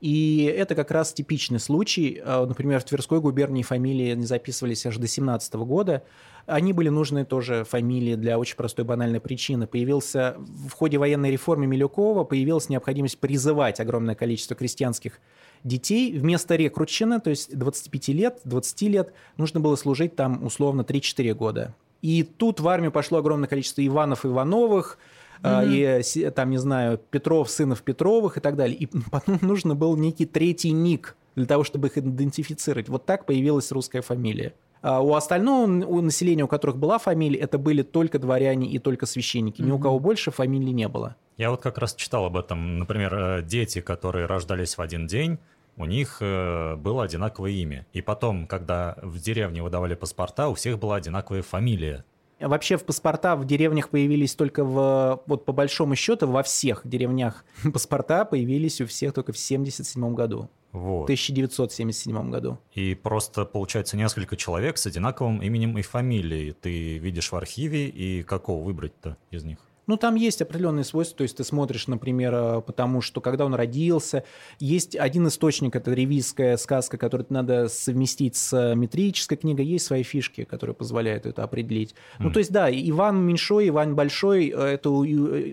И 0.00 0.44
это 0.44 0.74
как 0.74 0.90
раз 0.90 1.12
типичный 1.12 1.60
случай. 1.60 2.20
А, 2.24 2.44
например, 2.46 2.80
в 2.80 2.84
Тверской 2.84 3.20
губернии 3.20 3.62
фамилии 3.62 4.14
не 4.14 4.26
записывались 4.26 4.84
аж 4.86 4.96
до 4.96 5.06
17 5.06 5.54
года. 5.54 6.02
Они 6.46 6.72
были 6.72 6.90
нужны 6.90 7.24
тоже 7.24 7.64
фамилии 7.64 8.16
для 8.16 8.38
очень 8.38 8.56
простой 8.56 8.84
банальной 8.84 9.20
причины. 9.20 9.66
Появился 9.66 10.36
в 10.38 10.72
ходе 10.72 10.98
военной 10.98 11.30
реформы 11.30 11.66
Милюкова 11.66 12.24
появилась 12.24 12.68
необходимость 12.68 13.18
призывать 13.18 13.80
огромное 13.80 14.14
количество 14.14 14.54
крестьянских 14.54 15.20
детей. 15.62 16.18
Вместо 16.18 16.56
рекрутчины, 16.56 17.20
то 17.20 17.30
есть 17.30 17.56
25 17.56 18.08
лет, 18.08 18.40
20 18.44 18.82
лет, 18.82 19.14
нужно 19.38 19.60
было 19.60 19.76
служить 19.76 20.16
там 20.16 20.44
условно 20.44 20.82
3-4 20.82 21.34
года. 21.34 21.74
И 22.02 22.22
тут 22.22 22.60
в 22.60 22.68
армию 22.68 22.92
пошло 22.92 23.18
огромное 23.18 23.48
количество 23.48 23.84
Иванов 23.84 24.26
Ивановых, 24.26 24.98
mm-hmm. 25.42 26.02
и 26.26 26.30
там, 26.30 26.50
не 26.50 26.58
знаю, 26.58 26.98
Петров, 27.10 27.50
сынов 27.50 27.82
Петровых 27.82 28.36
и 28.36 28.40
так 28.40 28.56
далее. 28.56 28.76
И 28.76 28.86
потом 29.10 29.38
нужно 29.42 29.74
был 29.74 29.96
некий 29.96 30.26
третий 30.26 30.72
ник 30.72 31.16
для 31.36 31.46
того, 31.46 31.64
чтобы 31.64 31.88
их 31.88 31.98
идентифицировать. 31.98 32.88
Вот 32.88 33.06
так 33.06 33.26
появилась 33.26 33.72
русская 33.72 34.02
фамилия. 34.02 34.54
А 34.82 35.00
у 35.00 35.14
остального 35.14 35.66
у 35.86 36.00
населения, 36.02 36.44
у 36.44 36.48
которых 36.48 36.76
была 36.76 36.98
фамилия, 36.98 37.38
это 37.38 37.56
были 37.56 37.82
только 37.82 38.18
дворяне 38.18 38.68
и 38.68 38.78
только 38.78 39.06
священники. 39.06 39.62
Ни 39.62 39.70
mm-hmm. 39.70 39.72
у 39.72 39.78
кого 39.78 39.98
больше 39.98 40.30
фамилии 40.30 40.72
не 40.72 40.88
было. 40.88 41.16
Я 41.36 41.50
вот 41.50 41.62
как 41.62 41.78
раз 41.78 41.94
читал 41.94 42.26
об 42.26 42.36
этом. 42.36 42.78
Например, 42.78 43.14
э, 43.14 43.42
дети, 43.42 43.80
которые 43.80 44.26
рождались 44.26 44.76
в 44.76 44.82
один 44.82 45.06
день, 45.06 45.38
у 45.76 45.86
них 45.86 46.18
э, 46.20 46.76
было 46.76 47.04
одинаковое 47.04 47.50
имя. 47.52 47.86
И 47.92 48.02
потом, 48.02 48.46
когда 48.46 48.96
в 49.02 49.18
деревне 49.18 49.62
выдавали 49.62 49.94
паспорта, 49.94 50.48
у 50.48 50.54
всех 50.54 50.78
была 50.78 50.96
одинаковая 50.96 51.42
фамилия. 51.42 52.04
Вообще 52.48 52.76
в 52.76 52.84
паспорта 52.84 53.36
в 53.36 53.44
деревнях 53.46 53.88
появились 53.88 54.34
только 54.34 54.64
в, 54.64 55.22
вот 55.26 55.44
по 55.44 55.52
большому 55.52 55.96
счету, 55.96 56.26
во 56.26 56.42
всех 56.42 56.82
деревнях 56.84 57.44
паспорта 57.72 58.24
появились 58.24 58.80
у 58.80 58.86
всех 58.86 59.12
только 59.12 59.32
в 59.32 59.36
1977 59.36 60.14
году. 60.14 60.50
Вот. 60.72 61.02
В 61.02 61.04
1977 61.04 62.30
году. 62.30 62.58
И 62.74 62.94
просто, 62.94 63.44
получается, 63.44 63.96
несколько 63.96 64.36
человек 64.36 64.76
с 64.76 64.86
одинаковым 64.86 65.40
именем 65.40 65.78
и 65.78 65.82
фамилией 65.82 66.52
ты 66.52 66.98
видишь 66.98 67.30
в 67.30 67.36
архиве, 67.36 67.88
и 67.88 68.24
какого 68.24 68.64
выбрать-то 68.64 69.16
из 69.30 69.44
них? 69.44 69.58
Ну, 69.86 69.96
там 69.96 70.14
есть 70.14 70.40
определенные 70.40 70.84
свойства, 70.84 71.18
то 71.18 71.22
есть 71.22 71.36
ты 71.36 71.44
смотришь, 71.44 71.88
например, 71.88 72.34
э, 72.34 72.60
потому 72.62 73.00
что 73.00 73.20
когда 73.20 73.44
он 73.44 73.54
родился, 73.54 74.24
есть 74.58 74.96
один 74.96 75.28
источник, 75.28 75.76
это 75.76 75.92
ревизская 75.92 76.56
сказка, 76.56 76.96
которую 76.96 77.26
надо 77.28 77.68
совместить 77.68 78.36
с 78.36 78.74
метрической 78.74 79.36
книгой, 79.36 79.66
есть 79.66 79.84
свои 79.86 80.02
фишки, 80.02 80.44
которые 80.44 80.74
позволяют 80.74 81.26
это 81.26 81.42
определить. 81.42 81.90
Mm. 81.90 81.94
Ну, 82.20 82.30
то 82.30 82.38
есть, 82.38 82.50
да, 82.50 82.70
Иван 82.70 83.20
Меньшой, 83.26 83.68
Иван 83.68 83.94
Большой, 83.94 84.48
э, 84.48 84.58
это 84.74 84.90
у, 84.90 85.00
у 85.00 85.04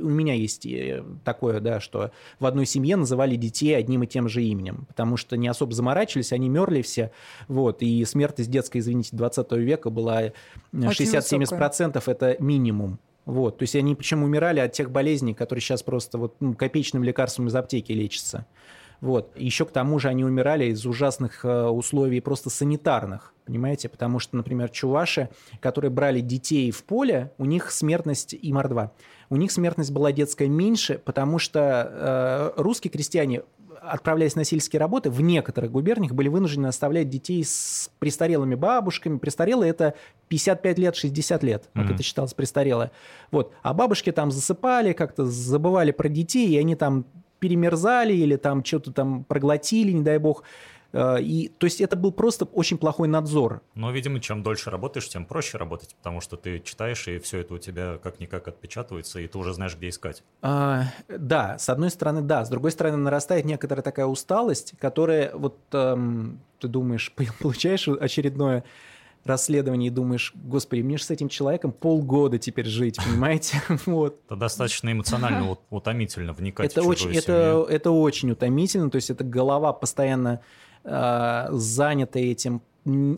меня 0.09 0.33
есть 0.33 0.65
э, 0.65 1.03
такое, 1.25 1.59
да, 1.59 1.81
что 1.81 2.11
в 2.39 2.45
одной 2.45 2.65
семье 2.65 2.95
называли 2.95 3.35
детей 3.35 3.73
одним 3.73 4.03
и 4.03 4.07
тем 4.07 4.29
же 4.29 4.43
именем, 4.43 4.85
потому 4.87 5.17
что 5.17 5.35
не 5.35 5.49
особо 5.49 5.73
заморачивались, 5.73 6.31
они 6.31 6.47
мерли 6.47 6.81
все, 6.81 7.11
вот, 7.47 7.81
и 7.81 8.05
смертность 8.05 8.49
детская, 8.49 8.79
извините, 8.79 9.15
20 9.15 9.51
века 9.53 9.89
была 9.89 10.31
60-70%, 10.73 12.01
это 12.05 12.37
минимум. 12.39 12.99
Вот, 13.25 13.59
то 13.59 13.63
есть 13.63 13.75
они 13.75 13.95
причем 13.95 14.23
умирали 14.23 14.59
от 14.59 14.71
тех 14.71 14.89
болезней, 14.91 15.33
которые 15.33 15.61
сейчас 15.61 15.83
просто 15.83 16.17
вот 16.17 16.35
ну, 16.39 16.53
копеечным 16.53 17.03
лекарством 17.03 17.47
из 17.47 17.55
аптеки 17.55 17.91
лечатся. 17.91 18.45
Вот. 19.01 19.33
Еще 19.35 19.65
к 19.65 19.71
тому 19.71 19.97
же 19.97 20.09
они 20.09 20.23
умирали 20.23 20.65
из 20.65 20.85
ужасных 20.85 21.43
э, 21.43 21.65
условий 21.65 22.21
просто 22.21 22.51
санитарных, 22.51 23.33
понимаете? 23.45 23.89
Потому 23.89 24.19
что, 24.19 24.37
например, 24.37 24.69
чуваши, 24.69 25.29
которые 25.59 25.89
брали 25.89 26.21
детей 26.21 26.69
в 26.69 26.83
поле, 26.83 27.31
у 27.39 27.45
них 27.45 27.71
смертность 27.71 28.35
и 28.39 28.53
мордва. 28.53 28.91
У 29.31 29.37
них 29.37 29.51
смертность 29.51 29.91
была 29.91 30.11
детская 30.11 30.47
меньше, 30.47 31.01
потому 31.03 31.39
что 31.39 32.53
э, 32.57 32.61
русские 32.61 32.91
крестьяне 32.91 33.41
отправляясь 33.81 34.35
на 34.35 34.43
сельские 34.43 34.79
работы, 34.79 35.09
в 35.09 35.21
некоторых 35.21 35.71
губерниях 35.71 36.13
были 36.13 36.27
вынуждены 36.27 36.67
оставлять 36.67 37.09
детей 37.09 37.43
с 37.43 37.89
престарелыми 37.99 38.55
бабушками. 38.55 39.17
Престарелые– 39.17 39.69
это 39.71 39.95
55 40.27 40.77
лет, 40.77 40.95
60 40.95 41.43
лет, 41.43 41.69
mm-hmm. 41.73 41.93
это 41.93 42.03
считалось 42.03 42.33
престарелое. 42.33 42.91
Вот. 43.31 43.53
А 43.63 43.73
бабушки 43.73 44.11
там 44.11 44.31
засыпали, 44.31 44.93
как-то 44.93 45.25
забывали 45.25 45.91
про 45.91 46.09
детей, 46.09 46.49
и 46.49 46.57
они 46.57 46.75
там 46.75 47.05
перемерзали 47.39 48.13
или 48.13 48.35
там 48.35 48.63
что-то 48.63 48.93
там 48.93 49.23
проглотили, 49.23 49.91
не 49.91 50.03
дай 50.03 50.19
бог. 50.19 50.43
Э, 50.93 51.21
и, 51.21 51.49
то 51.49 51.65
есть 51.65 51.81
это 51.81 51.95
был 51.95 52.11
просто 52.11 52.45
очень 52.45 52.77
плохой 52.77 53.07
надзор. 53.07 53.61
Но, 53.75 53.91
видимо, 53.91 54.19
чем 54.19 54.43
дольше 54.43 54.69
работаешь, 54.69 55.07
тем 55.09 55.25
проще 55.25 55.57
работать, 55.57 55.95
потому 55.95 56.21
что 56.21 56.37
ты 56.37 56.59
читаешь, 56.59 57.07
и 57.07 57.19
все 57.19 57.39
это 57.39 57.53
у 57.53 57.57
тебя 57.57 57.97
как-никак 58.01 58.47
отпечатывается, 58.47 59.19
и 59.19 59.27
ты 59.27 59.37
уже 59.37 59.53
знаешь, 59.53 59.75
где 59.75 59.89
искать. 59.89 60.23
А, 60.41 60.85
да, 61.07 61.57
с 61.57 61.69
одной 61.69 61.89
стороны, 61.89 62.21
да. 62.21 62.45
С 62.45 62.49
другой 62.49 62.71
стороны, 62.71 62.97
нарастает 62.97 63.45
некоторая 63.45 63.83
такая 63.83 64.05
усталость, 64.05 64.73
которая 64.79 65.35
вот 65.35 65.57
эм, 65.71 66.39
ты 66.59 66.67
думаешь, 66.67 67.13
получаешь 67.39 67.87
очередное 67.87 68.63
расследование 69.23 69.87
и 69.87 69.91
думаешь, 69.91 70.33
господи, 70.35 70.81
мне 70.81 70.97
же 70.97 71.03
с 71.03 71.11
этим 71.11 71.29
человеком 71.29 71.71
полгода 71.71 72.39
теперь 72.39 72.65
жить, 72.65 72.97
понимаете? 73.05 73.61
вот. 73.85 74.19
Это 74.25 74.35
достаточно 74.35 74.91
эмоционально 74.91 75.57
утомительно 75.69 76.33
вникать 76.33 76.71
это 76.71 76.83
в 76.83 76.87
очень, 76.87 77.15
это, 77.15 77.65
это 77.69 77.91
очень 77.91 78.31
утомительно, 78.31 78.89
то 78.89 78.95
есть 78.95 79.09
это 79.09 79.23
голова 79.23 79.73
постоянно 79.73 80.41
э, 80.83 81.47
занята 81.51 82.19
этим, 82.19 82.61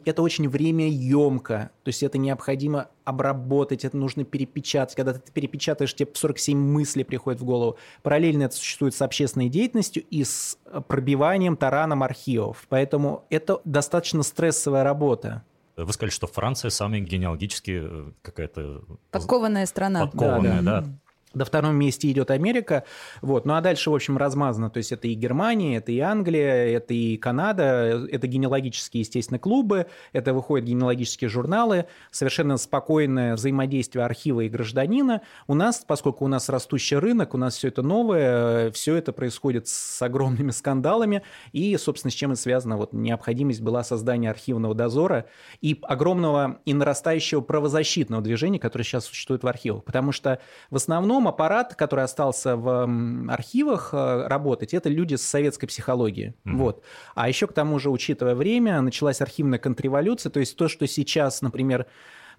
это 0.05 0.21
очень 0.21 0.49
время 0.49 0.89
емко, 0.89 1.71
то 1.83 1.89
есть 1.89 2.03
это 2.03 2.17
необходимо 2.17 2.89
обработать, 3.05 3.85
это 3.85 3.95
нужно 3.95 4.25
перепечатать. 4.25 4.95
Когда 4.95 5.13
ты 5.13 5.31
перепечатаешь, 5.31 5.93
тебе 5.93 6.09
47 6.13 6.57
мыслей 6.57 7.03
приходят 7.03 7.39
в 7.41 7.45
голову. 7.45 7.77
Параллельно 8.01 8.43
это 8.43 8.55
существует 8.55 8.93
с 8.93 9.01
общественной 9.01 9.49
деятельностью 9.49 10.03
и 10.09 10.23
с 10.23 10.57
пробиванием 10.87 11.55
тараном 11.55 12.03
архивов. 12.03 12.65
Поэтому 12.69 13.25
это 13.29 13.61
достаточно 13.63 14.23
стрессовая 14.23 14.83
работа. 14.83 15.43
Вы 15.75 15.91
сказали, 15.91 16.11
что 16.11 16.27
Франция 16.27 16.69
самая 16.69 16.99
генеалогически 16.99 17.81
э, 17.83 18.11
какая-то... 18.21 18.83
Подкованная 19.09 19.65
страна. 19.65 20.05
Подкованная, 20.05 20.61
да. 20.61 20.81
да. 20.81 20.87
До 21.33 21.45
втором 21.45 21.75
месте 21.75 22.11
идет 22.11 22.29
Америка, 22.29 22.83
вот. 23.21 23.45
Ну 23.45 23.55
а 23.55 23.61
дальше, 23.61 23.89
в 23.89 23.95
общем, 23.95 24.17
размазано. 24.17 24.69
То 24.69 24.77
есть 24.77 24.91
это 24.91 25.07
и 25.07 25.13
Германия, 25.15 25.77
это 25.77 25.91
и 25.91 25.99
Англия, 25.99 26.77
это 26.77 26.93
и 26.93 27.17
Канада, 27.17 28.07
это 28.11 28.27
генеалогические, 28.27 29.01
естественно, 29.01 29.39
клубы, 29.39 29.87
это 30.11 30.33
выходят 30.33 30.67
генеалогические 30.67 31.29
журналы, 31.29 31.85
совершенно 32.11 32.57
спокойное 32.57 33.35
взаимодействие 33.35 34.05
архива 34.05 34.41
и 34.41 34.49
гражданина. 34.49 35.21
У 35.47 35.55
нас, 35.55 35.83
поскольку 35.87 36.25
у 36.25 36.27
нас 36.27 36.49
растущий 36.49 36.97
рынок, 36.97 37.33
у 37.33 37.37
нас 37.37 37.55
все 37.55 37.69
это 37.69 37.81
новое, 37.81 38.71
все 38.71 38.95
это 38.95 39.11
происходит 39.11 39.67
с 39.67 40.01
огромными 40.01 40.51
скандалами, 40.51 41.23
и, 41.51 41.75
собственно, 41.77 42.11
с 42.11 42.15
чем 42.15 42.33
и 42.33 42.35
связана 42.35 42.77
вот 42.77 42.93
необходимость 42.93 43.61
была 43.61 43.83
создания 43.83 44.29
архивного 44.29 44.75
дозора 44.75 45.25
и 45.61 45.79
огромного 45.81 46.59
и 46.65 46.73
нарастающего 46.73 47.41
правозащитного 47.41 48.21
движения, 48.21 48.59
которое 48.59 48.83
сейчас 48.83 49.05
существует 49.05 49.43
в 49.43 49.47
архивах. 49.47 49.83
Потому 49.83 50.11
что 50.11 50.39
в 50.69 50.75
основном 50.75 51.22
основном 51.23 51.27
аппарат, 51.27 51.75
который 51.75 52.03
остался 52.03 52.55
в 52.55 52.89
архивах 53.29 53.89
э, 53.93 54.27
работать, 54.27 54.73
это 54.73 54.89
люди 54.89 55.15
с 55.15 55.23
советской 55.23 55.67
психологией. 55.67 56.29
Mm-hmm. 56.45 56.55
Вот. 56.57 56.83
А 57.15 57.27
еще 57.27 57.47
к 57.47 57.53
тому 57.53 57.79
же, 57.79 57.89
учитывая 57.89 58.35
время, 58.35 58.81
началась 58.81 59.21
архивная 59.21 59.59
контрреволюция, 59.59 60.29
то 60.29 60.39
есть 60.39 60.57
то, 60.57 60.67
что 60.67 60.87
сейчас, 60.87 61.41
например, 61.41 61.87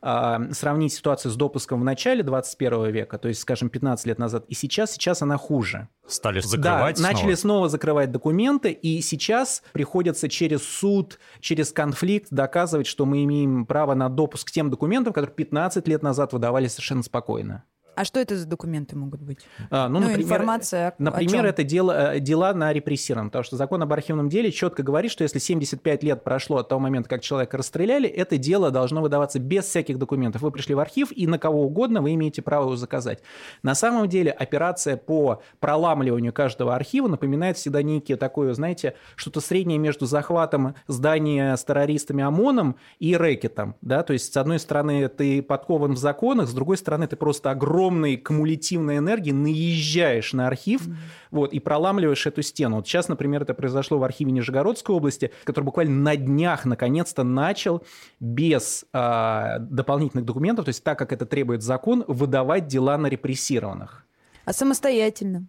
а, 0.06 0.52
сравнить 0.52 0.92
ситуацию 0.92 1.32
с 1.32 1.36
допуском 1.36 1.80
в 1.80 1.84
начале 1.84 2.22
21 2.22 2.90
века, 2.90 3.16
то 3.16 3.28
есть, 3.28 3.40
скажем, 3.40 3.70
15 3.70 4.06
лет 4.06 4.18
назад, 4.18 4.44
и 4.48 4.54
сейчас, 4.54 4.92
сейчас 4.92 5.22
она 5.22 5.38
хуже. 5.38 5.88
Стали 6.06 6.40
закрывать 6.40 6.96
Да, 6.96 7.00
снова. 7.00 7.12
начали 7.12 7.34
снова 7.34 7.68
закрывать 7.70 8.10
документы, 8.10 8.70
и 8.72 9.00
сейчас 9.00 9.62
приходится 9.72 10.28
через 10.28 10.62
суд, 10.62 11.18
через 11.40 11.72
конфликт 11.72 12.28
доказывать, 12.30 12.86
что 12.86 13.06
мы 13.06 13.24
имеем 13.24 13.64
право 13.64 13.94
на 13.94 14.10
допуск 14.10 14.48
к 14.48 14.50
тем 14.50 14.68
документам, 14.68 15.14
которые 15.14 15.34
15 15.34 15.88
лет 15.88 16.02
назад 16.02 16.34
выдавались 16.34 16.72
совершенно 16.72 17.02
спокойно. 17.02 17.64
А 17.96 18.04
что 18.04 18.20
это 18.20 18.36
за 18.36 18.46
документы 18.46 18.96
могут 18.96 19.20
быть? 19.20 19.38
А, 19.70 19.88
ну, 19.88 20.00
ну, 20.00 20.06
например, 20.06 20.24
информация. 20.26 20.94
Например, 20.98 21.46
это 21.46 21.64
дело, 21.64 22.14
э, 22.14 22.20
дела 22.20 22.52
на 22.54 22.72
репрессированном, 22.72 23.30
потому 23.30 23.44
что 23.44 23.56
закон 23.56 23.82
об 23.82 23.92
архивном 23.92 24.28
деле 24.28 24.50
четко 24.50 24.82
говорит, 24.82 25.10
что 25.10 25.22
если 25.22 25.38
75 25.38 26.02
лет 26.02 26.24
прошло 26.24 26.58
от 26.58 26.68
того 26.68 26.80
момента, 26.80 27.08
как 27.08 27.22
человека 27.22 27.56
расстреляли, 27.56 28.08
это 28.08 28.38
дело 28.38 28.70
должно 28.70 29.02
выдаваться 29.02 29.38
без 29.38 29.64
всяких 29.64 29.98
документов. 29.98 30.42
Вы 30.42 30.50
пришли 30.50 30.74
в 30.74 30.80
архив, 30.80 31.12
и 31.12 31.26
на 31.26 31.38
кого 31.38 31.64
угодно 31.64 32.02
вы 32.02 32.14
имеете 32.14 32.42
право 32.42 32.64
его 32.64 32.76
заказать. 32.76 33.22
На 33.62 33.74
самом 33.74 34.08
деле 34.08 34.30
операция 34.30 34.96
по 34.96 35.42
проламливанию 35.60 36.32
каждого 36.32 36.74
архива 36.74 37.08
напоминает 37.08 37.56
всегда 37.56 37.82
некие 37.82 38.16
такое, 38.16 38.54
знаете, 38.54 38.94
что-то 39.16 39.40
среднее 39.40 39.78
между 39.78 40.06
захватом 40.06 40.74
здания 40.88 41.56
с 41.56 41.64
террористами 41.64 42.22
ОМОНом 42.22 42.76
и 42.98 43.16
рэкетом. 43.16 43.76
Да? 43.80 44.02
То 44.02 44.12
есть, 44.12 44.32
с 44.32 44.36
одной 44.36 44.58
стороны, 44.58 45.08
ты 45.08 45.42
подкован 45.42 45.92
в 45.92 45.98
законах, 45.98 46.48
с 46.48 46.52
другой 46.52 46.76
стороны, 46.76 47.06
ты 47.06 47.16
просто 47.16 47.50
огромный 47.50 47.83
огромной 47.84 48.16
кумулятивной 48.16 48.98
энергии 48.98 49.30
наезжаешь 49.30 50.32
на 50.32 50.46
архив 50.46 50.86
mm-hmm. 50.86 50.94
вот, 51.30 51.52
и 51.52 51.60
проламливаешь 51.60 52.26
эту 52.26 52.42
стену. 52.42 52.76
Вот 52.76 52.88
сейчас, 52.88 53.08
например, 53.08 53.42
это 53.42 53.54
произошло 53.54 53.98
в 53.98 54.04
архиве 54.04 54.32
Нижегородской 54.32 54.94
области, 54.94 55.30
который 55.44 55.66
буквально 55.66 55.94
на 56.02 56.16
днях 56.16 56.64
наконец-то 56.64 57.24
начал 57.24 57.82
без 58.20 58.86
а, 58.92 59.58
дополнительных 59.58 60.24
документов, 60.24 60.64
то 60.64 60.70
есть 60.70 60.82
так, 60.82 60.98
как 60.98 61.12
это 61.12 61.26
требует 61.26 61.62
закон, 61.62 62.04
выдавать 62.08 62.66
дела 62.66 62.96
на 62.96 63.08
репрессированных. 63.08 64.06
А 64.44 64.52
самостоятельно? 64.52 65.46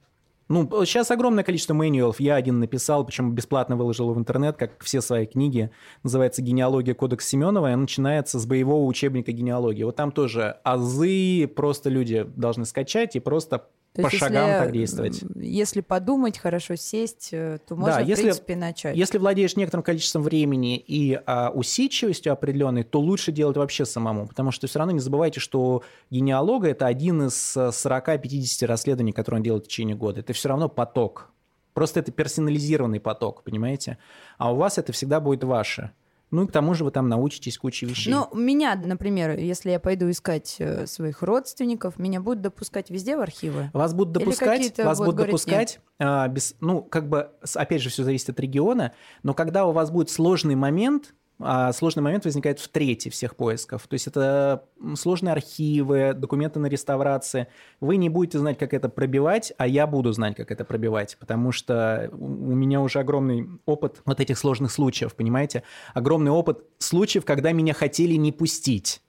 Ну, 0.48 0.70
сейчас 0.86 1.10
огромное 1.10 1.44
количество 1.44 1.74
мануалов. 1.74 2.20
Я 2.20 2.36
один 2.36 2.60
написал, 2.60 3.04
причем 3.04 3.34
бесплатно 3.34 3.76
выложил 3.76 4.14
в 4.14 4.20
интернет, 4.20 4.58
как 4.58 4.84
все 4.84 5.02
свои 5.02 5.26
книги. 5.26 5.72
Называется 6.04 6.44
«Генеалогия 6.44 6.94
кодекс 6.94 7.28
Семенова», 7.28 7.70
она 7.70 7.78
начинается 7.78 8.40
с 8.40 8.46
боевого 8.46 8.86
учебника 8.86 9.32
генеалогии. 9.32 9.84
Вот 9.84 9.96
там 9.96 10.12
тоже 10.12 10.58
азы 10.64 11.48
просто 11.48 11.90
люди 11.90 12.28
должны 12.36 12.66
скачать 12.66 13.16
и 13.16 13.20
просто 13.20 13.70
то 13.96 14.02
по 14.02 14.10
шагам 14.10 14.48
если, 14.48 14.60
так 14.60 14.72
действовать. 14.72 15.24
Если 15.36 15.82
подумать, 15.82 16.38
хорошо 16.38 16.76
сесть, 16.76 17.30
э, 17.32 17.60
то 17.66 17.76
можно, 17.76 17.96
да, 17.96 18.00
если, 18.02 18.24
в 18.24 18.26
принципе, 18.26 18.56
начать. 18.56 18.98
Если 18.98 19.18
владеешь 19.18 19.56
некоторым 19.56 19.84
количеством 19.84 20.22
времени 20.22 20.78
и 20.78 21.20
а, 21.26 21.52
усидчивостью 21.52 22.34
определенной, 22.34 22.84
то 22.84 23.00
лучше 23.00 23.32
делать 23.32 23.56
вообще 23.56 23.86
самому, 23.86 24.28
потому 24.28 24.52
что 24.52 24.68
все 24.68 24.80
равно 24.80 24.92
не 24.92 25.00
забывайте, 25.00 25.40
что 25.40 25.84
генеалога– 26.10 26.68
это 26.70 26.88
один 26.88 27.28
из 27.28 27.56
40-50 27.56 28.66
расследований, 28.66 29.14
которые 29.14 29.40
он 29.40 29.44
делает 29.44 29.66
в 29.66 29.68
течение 29.70 29.96
года. 29.96 30.20
Это 30.20 30.34
все 30.34 30.50
равно 30.50 30.68
поток. 30.68 31.32
Просто 31.74 32.00
это 32.00 32.12
персонализированный 32.12 33.00
поток, 33.00 33.44
понимаете? 33.44 33.98
А 34.38 34.54
у 34.54 34.56
вас 34.56 34.78
это 34.78 34.94
всегда 34.94 35.20
будет 35.20 35.44
ваше. 35.44 35.92
Ну 36.32 36.44
и 36.44 36.48
к 36.48 36.52
тому 36.52 36.74
же 36.74 36.84
вы 36.84 36.92
там 36.92 37.08
научитесь 37.08 37.58
куче 37.58 37.86
вещей. 37.86 38.12
Ну, 38.12 38.30
меня, 38.34 38.76
например, 38.76 39.38
если 39.38 39.72
я 39.72 39.80
пойду 39.80 40.10
искать 40.10 40.56
э, 40.60 40.88
своих 40.88 41.22
родственников, 41.22 42.00
меня 42.00 42.20
будут 42.20 42.42
допускать 42.42 42.90
везде 42.90 43.16
в 43.16 43.22
архивы? 43.22 43.70
Вас 43.74 43.94
будут 43.94 44.14
допускать, 44.14 44.78
вас 44.78 45.00
будут 45.00 45.16
допускать, 45.16 45.80
а, 46.00 46.28
без, 46.28 46.56
ну, 46.60 46.82
как 46.82 47.10
бы, 47.10 47.32
опять 47.54 47.82
же, 47.82 47.90
все 47.90 48.04
зависит 48.04 48.30
от 48.30 48.40
региона, 48.40 48.94
но 49.24 49.34
когда 49.34 49.66
у 49.66 49.72
вас 49.72 49.92
будет 49.92 50.10
сложный 50.10 50.56
момент, 50.56 51.14
а 51.40 51.74
сложный 51.74 52.02
момент 52.02 52.26
возникает 52.26 52.60
в 52.60 52.68
трети 52.70 53.10
всех 53.10 53.36
поисков. 53.36 53.86
То 53.88 53.94
есть 53.94 54.08
это 54.08 54.66
сложные 54.96 55.34
архивы, 55.34 56.14
документы 56.14 56.60
на 56.60 56.68
реставрации. 56.68 57.48
Вы 57.82 57.98
не 57.98 58.10
будете 58.10 58.40
знать, 58.40 58.58
как 58.58 58.74
это 58.74 58.88
пробивать, 58.90 59.54
а 59.58 59.68
я 59.68 59.86
буду 59.88 60.12
знать, 60.14 60.36
как 60.36 60.52
это 60.52 60.64
пробивать, 60.64 61.18
потому 61.20 61.52
что 61.52 62.10
у 62.14 62.56
меня 62.56 62.82
уже 62.82 63.00
огромный 63.00 63.50
опыт 63.66 64.02
вот 64.06 64.20
этих 64.20 64.38
сложных 64.38 64.72
случаев, 64.72 65.14
понимаете? 65.16 65.64
Огромный 65.94 66.32
опыт 66.32 66.64
случаев, 66.78 67.26
когда 67.26 67.52
меня 67.52 67.74
хотели 67.74 68.16
не 68.16 68.32
пустить 68.32 69.02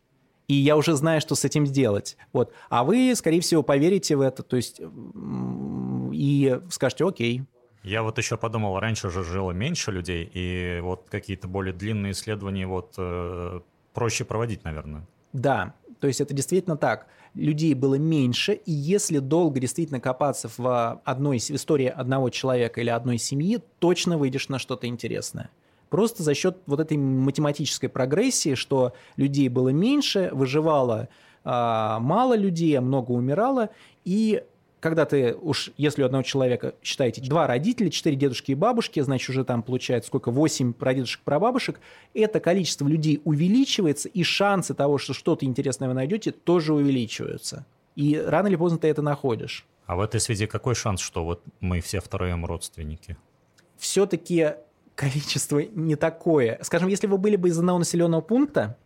и 0.49 0.55
я 0.55 0.77
уже 0.77 0.95
знаю, 0.95 1.21
что 1.21 1.35
с 1.35 1.45
этим 1.45 1.67
сделать. 1.67 2.17
Вот. 2.33 2.53
А 2.69 2.85
вы, 2.85 3.13
скорее 3.17 3.41
всего, 3.41 3.63
поверите 3.63 4.17
в 4.17 4.21
это, 4.21 4.43
то 4.43 4.57
есть 4.57 4.81
и 6.13 6.61
скажете, 6.71 7.05
окей, 7.05 7.43
я 7.87 8.03
вот 8.03 8.19
еще 8.19 8.37
подумал, 8.37 8.79
раньше 8.81 9.11
же 9.11 9.23
жило 9.23 9.53
меньше 9.53 9.93
людей, 9.93 10.29
и 10.35 10.81
вот 10.83 11.07
какие-то 11.09 11.47
более 11.47 11.73
длинные 11.73 12.13
исследования 12.13 12.67
вот 12.67 12.95
э, 12.99 13.61
проще 13.95 14.25
проводить, 14.25 14.65
наверное. 14.65 15.07
Да, 15.33 15.75
то 16.01 16.09
есть 16.09 16.21
это 16.21 16.35
действительно 16.35 16.77
так. 16.77 17.07
Людей 17.35 17.75
было 17.75 17.95
меньше, 17.95 18.55
и 18.55 18.73
если 18.73 19.19
долго 19.21 19.61
действительно 19.61 20.01
копаться 20.01 20.51
в 20.57 21.01
одной 21.05 21.39
в 21.39 21.51
истории 21.51 21.87
одного 21.87 22.31
человека 22.31 22.81
или 22.81 22.91
одной 22.91 23.19
семьи, 23.19 23.61
точно 23.79 24.19
выйдешь 24.19 24.49
на 24.49 24.59
что-то 24.59 24.89
интересное. 24.89 25.51
Просто 25.89 26.25
за 26.25 26.35
счет 26.35 26.59
вот 26.67 26.81
этой 26.81 26.97
математической 26.97 27.87
прогрессии, 27.87 28.55
что 28.55 28.95
людей 29.17 29.49
было 29.49 29.69
меньше, 29.69 30.31
выживало 30.33 31.09
а, 31.45 32.01
мало 32.01 32.37
людей, 32.37 32.77
а 32.77 32.81
много 32.81 33.13
умирало, 33.13 33.71
и 34.05 34.43
когда 34.87 35.05
ты 35.05 35.35
уж, 35.35 35.73
если 35.77 36.05
у 36.05 36.07
одного 36.07 36.23
человека, 36.23 36.77
считаете, 36.81 37.21
два 37.21 37.49
родителя, 37.49 37.91
четыре 37.91 38.15
дедушки 38.15 38.53
и 38.53 38.55
бабушки, 38.55 39.01
значит, 39.01 39.29
уже 39.31 39.45
там 39.45 39.65
получается 39.65 40.07
сколько, 40.07 40.31
восемь 40.31 40.73
прадедушек, 40.73 41.23
прабабушек, 41.25 41.81
это 42.15 42.39
количество 42.39 42.87
людей 42.87 43.21
увеличивается, 43.25 44.09
и 44.09 44.23
шансы 44.23 44.75
того, 44.75 44.99
что 44.99 45.13
что-то 45.13 45.45
интересное 45.45 45.89
вы 45.89 45.95
найдете, 45.95 46.31
тоже 46.31 46.73
увеличиваются. 46.73 47.67
И 47.97 48.17
рано 48.17 48.47
или 48.47 48.55
поздно 48.55 48.79
ты 48.79 48.87
это 48.87 49.03
находишь. 49.03 49.67
А 49.87 49.97
в 49.97 50.01
этой 50.01 50.21
связи 50.21 50.47
какой 50.47 50.77
шанс, 50.77 51.01
что 51.01 51.25
вот 51.25 51.43
мы 51.59 51.81
все 51.81 51.99
втроем 51.99 52.47
родственники? 52.47 53.17
Все-таки 53.79 54.51
количество 54.95 55.59
не 55.59 55.97
такое. 55.97 56.61
Скажем, 56.63 56.89
если 56.89 57.09
вы 57.09 57.19
были 57.19 57.35
бы 57.35 57.49
из 57.49 57.59
одного 57.59 57.81
населенного 57.81 58.21
пункта, 58.21 58.77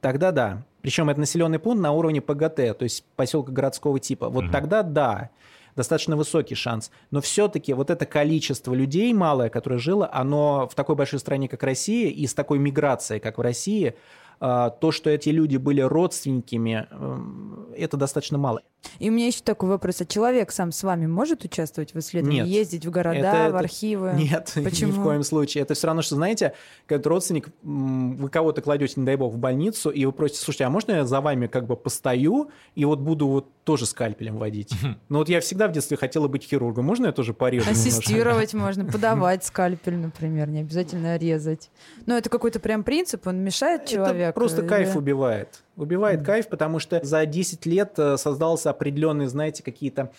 тогда 0.00 0.32
да. 0.32 0.64
Причем 0.82 1.10
это 1.10 1.20
населенный 1.20 1.58
пункт 1.58 1.82
на 1.82 1.92
уровне 1.92 2.20
ПГТ, 2.20 2.78
то 2.78 2.82
есть 2.82 3.04
поселка 3.16 3.52
городского 3.52 3.98
типа. 3.98 4.28
Вот 4.28 4.44
угу. 4.44 4.52
тогда 4.52 4.82
да. 4.82 5.30
достаточно 5.76 6.16
высокий 6.16 6.54
шанс. 6.54 6.90
Но 7.10 7.20
все-таки 7.20 7.72
вот 7.72 7.90
это 7.90 8.06
количество 8.06 8.74
людей 8.74 9.12
малое, 9.12 9.48
которое 9.48 9.78
жило, 9.78 10.08
оно 10.12 10.68
в 10.68 10.74
такой 10.74 10.94
большой 10.94 11.18
стране, 11.18 11.48
как 11.48 11.62
Россия, 11.62 12.10
и 12.10 12.26
с 12.26 12.34
такой 12.34 12.58
миграцией, 12.58 13.20
как 13.20 13.38
в 13.38 13.40
России, 13.40 13.94
а, 14.40 14.70
то, 14.70 14.92
что 14.92 15.10
эти 15.10 15.30
люди 15.30 15.56
были 15.56 15.80
родственниками, 15.80 16.86
эм, 16.90 17.68
это 17.76 17.96
достаточно 17.96 18.38
мало. 18.38 18.62
И 18.98 19.10
у 19.10 19.12
меня 19.12 19.26
еще 19.26 19.42
такой 19.42 19.68
вопрос. 19.68 20.00
А 20.00 20.06
человек 20.06 20.50
сам 20.50 20.72
с 20.72 20.82
вами 20.82 21.06
может 21.06 21.44
участвовать 21.44 21.94
в 21.94 21.98
исследовании? 21.98 22.40
Нет. 22.40 22.48
Ездить 22.48 22.86
в 22.86 22.90
города, 22.90 23.18
Это- 23.18 23.52
в 23.52 23.56
архивы? 23.56 24.12
Нет, 24.16 24.52
Почему? 24.54 24.92
ни 24.92 24.96
в 24.96 25.02
коем 25.02 25.22
случае. 25.22 25.62
Это 25.62 25.74
все 25.74 25.86
равно, 25.86 26.02
что, 26.02 26.16
знаете, 26.16 26.54
когда 26.86 27.08
родственник, 27.08 27.48
вы 27.62 28.28
кого-то 28.28 28.60
кладете, 28.60 28.94
не 28.96 29.06
дай 29.06 29.16
бог, 29.16 29.34
в 29.34 29.38
больницу, 29.38 29.90
и 29.90 30.04
вы 30.04 30.12
просите, 30.12 30.40
слушайте, 30.40 30.64
а 30.64 30.70
можно 30.70 30.92
я 30.92 31.04
за 31.04 31.20
вами 31.20 31.46
как 31.46 31.66
бы 31.66 31.76
постою 31.76 32.50
и 32.74 32.84
вот 32.84 33.00
буду 33.00 33.28
вот 33.28 33.48
тоже 33.64 33.86
скальпелем 33.86 34.38
водить? 34.38 34.72
Ну 35.08 35.18
вот 35.18 35.28
я 35.28 35.40
всегда 35.40 35.68
в 35.68 35.72
детстве 35.72 35.96
хотела 35.96 36.28
быть 36.28 36.44
хирургом. 36.44 36.84
Можно 36.84 37.06
я 37.06 37.12
тоже 37.12 37.34
порежу? 37.34 37.68
немножко? 37.68 37.88
Ассистировать 37.88 38.54
можно, 38.54 38.84
подавать 38.84 39.44
скальпель, 39.44 39.96
например, 39.96 40.48
не 40.48 40.60
обязательно 40.60 41.16
резать. 41.16 41.70
Но 42.06 42.16
это 42.16 42.30
какой-то 42.30 42.60
прям 42.60 42.82
принцип, 42.84 43.26
он 43.26 43.38
мешает 43.44 43.86
человеку? 43.86 44.34
Просто 44.34 44.62
кайф 44.62 44.96
убивает. 44.96 45.62
Убивает 45.78 46.24
кайф, 46.24 46.48
потому 46.48 46.80
что 46.80 47.00
за 47.04 47.24
10 47.24 47.64
лет 47.64 47.92
э, 47.98 48.16
создался 48.16 48.70
определенный, 48.70 49.26
знаете, 49.26 49.62
какие-то 49.62 50.10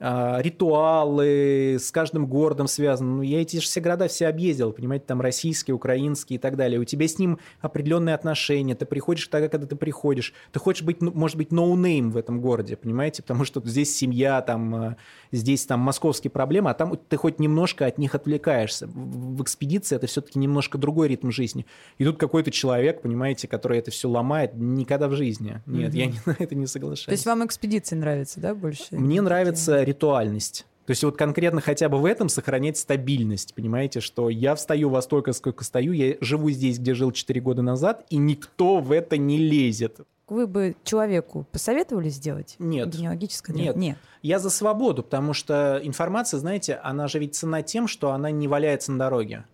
ритуалы 0.00 1.76
с 1.78 1.90
каждым 1.90 2.26
городом 2.26 2.66
связаны. 2.66 3.16
Ну, 3.16 3.22
я 3.22 3.42
эти 3.42 3.56
же 3.56 3.62
все 3.62 3.80
города 3.80 4.08
все 4.08 4.28
объездил, 4.28 4.72
понимаете, 4.72 5.04
там 5.06 5.20
российские, 5.20 5.74
украинские 5.74 6.36
и 6.36 6.40
так 6.40 6.56
далее. 6.56 6.80
У 6.80 6.84
тебя 6.84 7.06
с 7.06 7.18
ним 7.18 7.38
определенные 7.60 8.14
отношения. 8.14 8.74
Ты 8.74 8.86
приходишь 8.86 9.26
тогда, 9.28 9.48
когда 9.48 9.66
ты 9.66 9.76
приходишь. 9.76 10.32
Ты 10.52 10.58
хочешь 10.58 10.82
быть, 10.82 11.02
ну, 11.02 11.12
может 11.12 11.36
быть, 11.36 11.52
no 11.52 11.71
name 11.71 12.10
в 12.10 12.16
этом 12.16 12.40
городе, 12.40 12.76
понимаете, 12.76 13.22
потому 13.22 13.44
что 13.44 13.60
здесь 13.64 13.94
семья, 13.94 14.40
там, 14.40 14.74
э, 14.74 14.96
здесь 15.32 15.66
там 15.66 15.80
московские 15.80 16.30
проблемы, 16.30 16.70
а 16.70 16.74
там 16.74 16.96
ты 16.96 17.16
хоть 17.16 17.38
немножко 17.38 17.86
от 17.86 17.98
них 17.98 18.14
отвлекаешься. 18.14 18.86
В, 18.86 19.42
экспедиции 19.42 19.96
это 19.96 20.06
все-таки 20.06 20.38
немножко 20.38 20.78
другой 20.78 21.08
ритм 21.08 21.30
жизни. 21.30 21.66
И 21.98 22.04
тут 22.04 22.18
какой-то 22.18 22.50
человек, 22.50 23.02
понимаете, 23.02 23.48
который 23.48 23.78
это 23.78 23.90
все 23.90 24.08
ломает, 24.08 24.52
никогда 24.54 25.08
в 25.08 25.14
жизни. 25.14 25.62
Нет, 25.66 25.94
я 25.94 26.06
не- 26.06 26.20
на 26.26 26.36
это 26.38 26.54
не 26.54 26.66
соглашаюсь. 26.66 27.06
То 27.06 27.12
есть 27.12 27.26
вам 27.26 27.44
экспедиции 27.44 27.96
нравятся, 27.96 28.40
да, 28.40 28.54
больше? 28.54 28.84
Мне 28.90 29.20
нравится 29.20 29.82
ритуальность. 29.90 30.66
То 30.86 30.92
есть 30.92 31.04
вот 31.04 31.16
конкретно 31.16 31.60
хотя 31.60 31.88
бы 31.88 31.98
в 31.98 32.04
этом 32.04 32.28
сохранять 32.28 32.76
стабильность, 32.76 33.54
понимаете, 33.54 34.00
что 34.00 34.28
я 34.28 34.54
встаю 34.54 34.88
во 34.88 35.02
столько, 35.02 35.32
сколько 35.32 35.62
стою, 35.62 35.92
я 35.92 36.16
живу 36.20 36.50
здесь, 36.50 36.78
где 36.78 36.94
жил 36.94 37.12
4 37.12 37.40
года 37.40 37.62
назад, 37.62 38.04
и 38.10 38.16
никто 38.16 38.78
в 38.78 38.90
это 38.90 39.16
не 39.16 39.38
лезет. 39.38 40.00
Вы 40.26 40.46
бы 40.46 40.76
человеку 40.84 41.46
посоветовали 41.52 42.08
сделать? 42.08 42.56
Нет. 42.58 42.88
Генеалогическое 42.88 43.54
Нет. 43.54 43.76
Нет. 43.76 43.98
Я 44.22 44.38
за 44.38 44.50
свободу, 44.50 45.02
потому 45.02 45.32
что 45.32 45.80
информация, 45.82 46.38
знаете, 46.38 46.74
она 46.82 47.08
же 47.08 47.18
ведь 47.18 47.34
цена 47.34 47.62
тем, 47.62 47.86
что 47.86 48.12
она 48.12 48.30
не 48.30 48.48
валяется 48.48 48.92
на 48.92 48.98
дороге. 48.98 49.44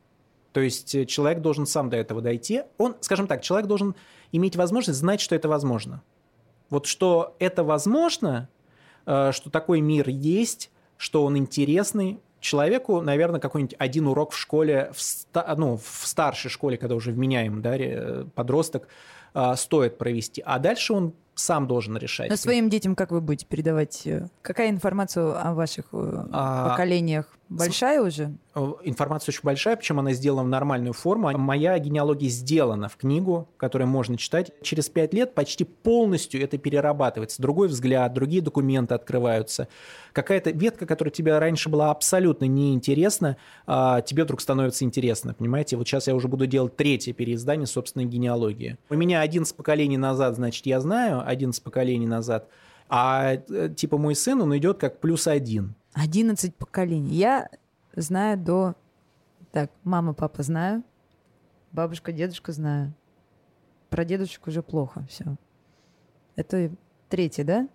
То 0.53 0.61
есть 0.61 0.95
э, 0.95 1.05
человек 1.05 1.43
должен 1.43 1.67
сам 1.67 1.91
до 1.91 1.99
этого 1.99 2.23
дойти. 2.23 2.63
Он, 2.79 2.97
скажем 3.01 3.27
так, 3.27 3.43
человек 3.43 3.67
должен 3.67 3.95
иметь 4.33 4.57
возможность 4.57 5.01
знать, 5.01 5.21
что 5.21 5.35
это 5.35 5.49
возможно. 5.49 6.03
Вот 6.71 6.87
что 6.87 7.37
это 7.39 7.63
возможно, 7.63 8.49
что 9.07 9.51
такой 9.51 9.81
мир 9.81 10.09
есть, 10.09 10.71
что 10.97 11.25
он 11.25 11.37
интересный. 11.37 12.19
Человеку, 12.41 13.01
наверное, 13.01 13.41
какой-нибудь 13.41 13.77
один 13.79 14.07
урок 14.07 14.33
в 14.33 14.39
школе, 14.39 14.91
в, 14.95 15.01
ста- 15.01 15.55
ну, 15.57 15.77
в 15.79 16.07
старшей 16.07 16.51
школе, 16.51 16.77
когда 16.77 16.95
уже 16.95 17.13
вменяем, 17.13 17.63
да, 17.63 17.77
ре- 17.77 18.27
подросток, 18.35 18.89
э, 19.35 19.55
стоит 19.57 19.99
провести. 19.99 20.43
А 20.45 20.59
дальше 20.59 20.93
он 20.93 21.13
сам 21.37 21.67
должен 21.69 21.97
решать. 21.97 22.29
Но 22.31 22.37
своим 22.37 22.69
детям 22.69 22.95
как 22.97 23.11
вы 23.13 23.21
будете 23.21 23.47
передавать? 23.47 24.03
э, 24.07 24.27
Какая 24.43 24.71
информация 24.71 25.41
о 25.41 25.55
ваших 25.55 25.87
э, 25.93 26.25
А, 26.33 26.71
поколениях? 26.71 27.27
Большая 27.49 28.03
уже? 28.03 28.33
Э, 28.57 28.73
Информация 28.83 29.31
очень 29.33 29.43
большая, 29.45 29.77
причем 29.77 30.01
она 30.01 30.13
сделана 30.15 30.43
в 30.43 30.49
нормальную 30.49 30.93
форму. 30.95 31.31
Моя 31.39 31.79
генеалогия 31.79 32.29
сделана 32.29 32.89
в 32.89 32.97
книгу, 32.97 33.49
которую 33.57 33.87
можно 33.87 34.17
читать. 34.19 34.51
Через 34.63 34.89
пять 34.89 35.15
лет 35.15 35.33
почти 35.35 35.63
полностью 35.63 36.43
это 36.43 36.59
перерабатывается. 36.59 37.41
Другой 37.41 37.69
взгляд, 37.69 38.13
другие 38.15 38.43
документы 38.43 38.95
открываются. 38.95 39.69
Какая-то 40.13 40.51
ветка, 40.51 40.87
которая 40.87 41.13
тебе 41.13 41.39
раньше 41.39 41.69
была 41.69 41.91
абсолютно 41.91 42.47
неинтересна, 42.47 43.37
а, 43.67 44.01
тебе 44.01 44.25
вдруг 44.25 44.41
становится 44.41 44.85
интересно. 44.85 45.35
Понимаете, 45.35 45.77
вот 45.77 45.87
сейчас 45.87 46.07
я 46.09 46.15
уже 46.17 46.27
буду 46.27 46.47
делать 46.47 46.75
третье 46.75 47.13
переиздание 47.13 47.67
собственной 47.67 48.07
генеалогии. 48.07 48.77
У 48.91 48.95
меня 48.95 49.21
11 49.21 49.55
поколений 49.55 49.99
назад, 49.99 50.35
значит, 50.35 50.67
я 50.67 50.81
знаю, 50.81 51.23
11 51.27 51.63
поколений 51.63 52.07
назад, 52.07 52.49
а 52.89 53.35
э, 53.35 53.69
типа 53.75 53.99
мой 53.99 54.15
сын, 54.15 54.41
он 54.41 54.57
идет 54.57 54.79
как 54.79 55.01
плюс 55.01 55.27
один. 55.27 55.75
11 55.95 56.55
поколений. 56.55 57.15
Я 57.15 57.49
знаю 57.95 58.39
до... 58.39 58.75
Так, 59.51 59.71
мама, 59.85 60.13
папа 60.13 60.43
знаю. 60.43 60.83
Бабушка, 61.73 62.13
дедушка 62.13 62.53
знаю. 62.53 62.95
Про 63.89 64.05
дедушек 64.05 64.47
уже 64.47 64.63
плохо 64.63 65.07
все. 65.09 65.37
Это 66.37 66.71
третье, 67.09 67.45
да? 67.45 67.69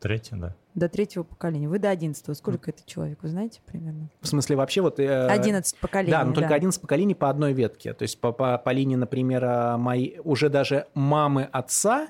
Третье, 0.00 0.36
да. 0.36 0.56
До 0.74 0.88
третьего 0.88 1.24
поколения. 1.24 1.68
Вы 1.68 1.78
до 1.78 1.90
одиннадцатого. 1.90 2.34
Сколько 2.34 2.70
это 2.70 2.82
человек, 2.86 3.18
вы 3.22 3.28
знаете 3.28 3.60
примерно? 3.66 4.10
В 4.20 4.28
смысле, 4.28 4.56
вообще 4.56 4.80
вот... 4.80 5.00
э, 5.00 5.26
11 5.26 5.76
поколений. 5.78 6.12
Да, 6.12 6.24
но 6.24 6.32
только 6.32 6.54
11 6.54 6.80
поколений 6.80 7.14
по 7.14 7.28
одной 7.28 7.52
ветке. 7.52 7.94
То 7.94 8.02
есть 8.02 8.20
по, 8.20 8.32
по, 8.32 8.58
по 8.58 8.70
линии, 8.70 8.96
например, 8.96 9.44
а, 9.44 9.76
моей, 9.76 10.20
уже 10.22 10.48
даже 10.48 10.86
мамы 10.94 11.48
отца, 11.50 12.08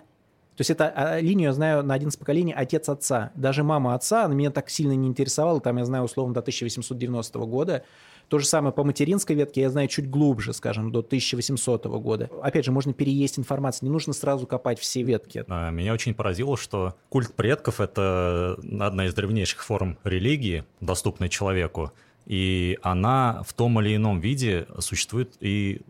то 0.59 0.63
есть 0.63 0.71
это 0.71 0.89
а, 0.89 1.21
линию 1.21 1.51
я 1.51 1.53
знаю 1.53 1.85
на 1.85 1.95
11 1.95 2.19
поколений 2.19 2.53
отец 2.53 2.89
отца. 2.89 3.31
Даже 3.37 3.63
мама 3.63 3.95
отца, 3.95 4.25
она 4.25 4.35
меня 4.35 4.51
так 4.51 4.71
сильно 4.71 4.91
не 4.91 5.07
интересовала, 5.07 5.61
там 5.61 5.77
я 5.77 5.85
знаю 5.85 6.03
условно 6.03 6.35
до 6.35 6.41
1890 6.41 7.39
года. 7.47 7.85
То 8.27 8.41
же 8.41 8.45
самое 8.45 8.75
по 8.75 8.83
материнской 8.83 9.37
ветке 9.37 9.61
я 9.61 9.71
знаю 9.71 9.87
чуть 9.87 10.11
глубже, 10.11 10.53
скажем, 10.53 10.91
до 10.91 10.99
1800 10.99 11.87
года. 11.87 12.29
Опять 12.43 12.65
же, 12.65 12.73
можно 12.73 12.93
переесть 12.93 13.39
информацию, 13.39 13.89
не 13.89 13.93
нужно 13.93 14.13
сразу 14.13 14.49
копать 14.49 14.81
все 14.81 15.05
ветки. 15.05 15.45
А, 15.47 15.71
Меня 15.71 15.93
очень 15.93 16.13
поразило, 16.13 16.57
что 16.57 16.97
культ 17.09 17.33
предков— 17.35 17.81
это 17.81 18.59
одна 18.81 19.07
из 19.07 19.15
древнейших 19.15 19.65
форм 19.65 19.97
религии, 20.03 20.65
доступной 20.81 21.29
человеку, 21.29 21.93
и 22.27 22.81
она 22.83 23.45
в 23.47 23.53
том 23.53 23.81
или 23.81 23.95
ином 23.95 24.19
виде 24.19 24.67
существует 24.81 25.37
и 25.39 25.83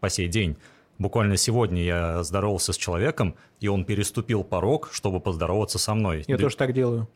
по 0.00 0.08
сей 0.08 0.28
день. 0.28 0.56
Буквально 1.00 1.38
сегодня 1.38 1.82
я 1.82 2.22
здоровался 2.22 2.74
с 2.74 2.76
человеком, 2.76 3.34
и 3.58 3.68
он 3.68 3.86
переступил 3.86 4.44
порог, 4.44 4.90
чтобы 4.92 5.18
поздороваться 5.18 5.78
со 5.78 5.94
мной. 5.94 6.24
Я 6.28 6.36
Д- 6.36 6.42
тоже 6.42 6.58
так 6.58 6.74
делаю. 6.74 7.08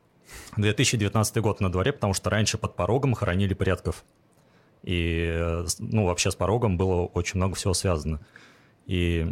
2019 0.57 1.37
год 1.42 1.61
на 1.61 1.70
дворе, 1.70 1.92
потому 1.92 2.14
что 2.14 2.31
раньше 2.31 2.57
под 2.57 2.77
порогом 2.77 3.12
хоронили 3.12 3.53
предков. 3.53 4.03
И, 4.85 5.62
ну, 5.81 6.07
вообще 6.07 6.31
с 6.31 6.35
порогом 6.35 6.79
было 6.79 7.03
очень 7.03 7.37
много 7.37 7.57
всего 7.57 7.75
связано. 7.75 8.20
И 8.87 9.27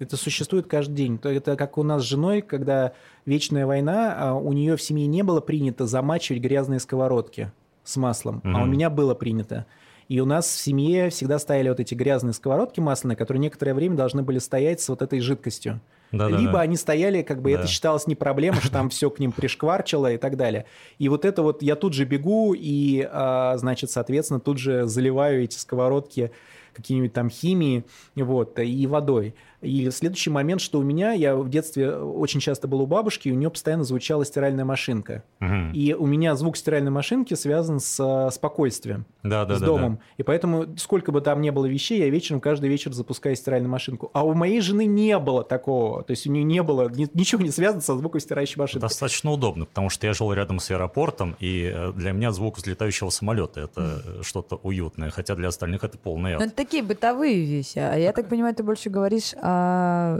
Это 0.00 0.16
существует 0.16 0.66
каждый 0.66 0.94
день. 0.94 1.18
То 1.18 1.28
Это 1.28 1.54
как 1.54 1.78
у 1.78 1.84
нас 1.84 2.02
с 2.02 2.06
женой, 2.06 2.42
когда 2.42 2.94
вечная 3.26 3.64
война, 3.64 4.16
а 4.18 4.34
у 4.34 4.52
нее 4.52 4.76
в 4.76 4.82
семье 4.82 5.06
не 5.06 5.22
было 5.22 5.40
принято 5.40 5.86
замачивать 5.86 6.42
грязные 6.42 6.80
сковородки 6.80 7.52
с 7.84 7.96
маслом, 7.96 8.40
а 8.42 8.64
у 8.64 8.66
меня 8.66 8.90
было 8.90 9.14
принято. 9.14 9.66
И 10.12 10.20
у 10.20 10.26
нас 10.26 10.44
в 10.46 10.60
семье 10.60 11.08
всегда 11.08 11.38
стояли 11.38 11.70
вот 11.70 11.80
эти 11.80 11.94
грязные 11.94 12.34
сковородки 12.34 12.80
масляные, 12.80 13.16
которые 13.16 13.40
некоторое 13.40 13.72
время 13.72 13.96
должны 13.96 14.22
были 14.22 14.40
стоять 14.40 14.82
с 14.82 14.90
вот 14.90 15.00
этой 15.00 15.20
жидкостью. 15.20 15.80
да-да-да. 16.10 16.36
Либо 16.38 16.60
они 16.60 16.76
стояли, 16.76 17.22
как 17.22 17.40
бы 17.40 17.50
Да. 17.50 17.60
это 17.60 17.66
считалось 17.66 18.06
не 18.06 18.14
проблема, 18.14 18.60
что 18.60 18.70
там 18.70 18.90
все 18.90 19.08
к 19.08 19.18
ним 19.18 19.32
пришкварчило 19.32 20.12
и 20.12 20.18
так 20.18 20.36
далее. 20.36 20.66
И 20.98 21.08
вот 21.08 21.24
это 21.24 21.42
вот 21.42 21.62
я 21.62 21.76
тут 21.76 21.94
же 21.94 22.04
бегу 22.04 22.52
и, 22.52 23.08
а, 23.10 23.56
значит, 23.56 23.90
соответственно, 23.90 24.38
тут 24.38 24.58
же 24.58 24.84
заливаю 24.84 25.44
эти 25.44 25.56
сковородки 25.56 26.30
какими-нибудь 26.74 27.14
там 27.14 27.30
химией 27.30 27.84
вот, 28.14 28.58
и 28.58 28.86
водой. 28.86 29.34
И 29.62 29.90
следующий 29.90 30.30
момент, 30.30 30.60
что 30.60 30.78
у 30.78 30.82
меня, 30.82 31.12
я 31.12 31.36
в 31.36 31.48
детстве 31.48 31.94
очень 31.94 32.40
часто 32.40 32.68
был 32.68 32.80
у 32.82 32.86
бабушки, 32.86 33.28
и 33.28 33.32
у 33.32 33.34
нее 33.34 33.48
постоянно 33.50 33.84
звучала 33.84 34.24
стиральная 34.24 34.64
машинка. 34.64 35.22
Мгм. 35.40 35.72
И 35.72 35.94
у 35.94 36.06
меня 36.06 36.34
звук 36.34 36.56
стиральной 36.56 36.90
машинки 36.90 37.34
связан 37.34 37.78
с 37.80 37.98
а, 38.00 38.30
спокойствием 38.30 39.06
Да, 39.22 39.44
да, 39.44 39.56
с 39.56 39.60
да, 39.60 39.66
домом. 39.66 40.00
И 40.16 40.22
поэтому, 40.24 40.66
сколько 40.76 41.12
бы 41.12 41.20
там 41.20 41.40
ни 41.40 41.50
было 41.50 41.66
вещей, 41.66 42.00
я 42.00 42.08
вечером 42.10 42.40
каждый 42.40 42.68
вечер 42.68 42.92
запускаю 42.92 43.36
стиральную 43.36 43.70
машинку. 43.70 44.10
А 44.12 44.24
у 44.24 44.34
моей 44.34 44.60
жены 44.60 44.84
не 44.84 45.18
было 45.18 45.44
такого. 45.44 46.02
То 46.02 46.10
есть 46.10 46.26
у 46.26 46.32
нее 46.32 46.42
не 46.44 46.62
было, 46.62 46.88
ни- 46.88 47.08
ничего 47.14 47.40
не 47.42 47.50
связано 47.50 47.80
со 47.80 47.96
звуком 47.96 48.20
стирающей 48.20 48.56
да. 48.56 48.62
машинки. 48.64 48.82
Достаточно 48.82 49.30
удобно, 49.30 49.64
потому 49.64 49.90
что 49.90 50.06
я 50.06 50.12
жил 50.12 50.32
рядом 50.32 50.58
с 50.58 50.70
аэропортом, 50.70 51.36
и 51.38 51.72
э, 51.72 51.92
для 51.94 52.12
меня 52.12 52.32
звук 52.32 52.58
взлетающего 52.58 53.10
самолета 53.10 53.60
это 53.60 54.02
э, 54.04 54.22
что-то 54.22 54.56
уютное, 54.56 55.10
хотя 55.10 55.36
для 55.36 55.48
остальных 55.48 55.84
это 55.84 55.98
полный 55.98 56.32
Ну, 56.32 56.36
ад. 56.38 56.46
это 56.46 56.56
такие 56.56 56.82
бытовые 56.82 57.44
вещи. 57.44 57.78
А 57.78 57.96
я 57.96 58.12
так 58.12 58.28
понимаю, 58.28 58.54
ты 58.54 58.62
больше 58.62 58.90
говоришь 58.90 59.34
о... 59.40 59.51
Но 59.52 60.18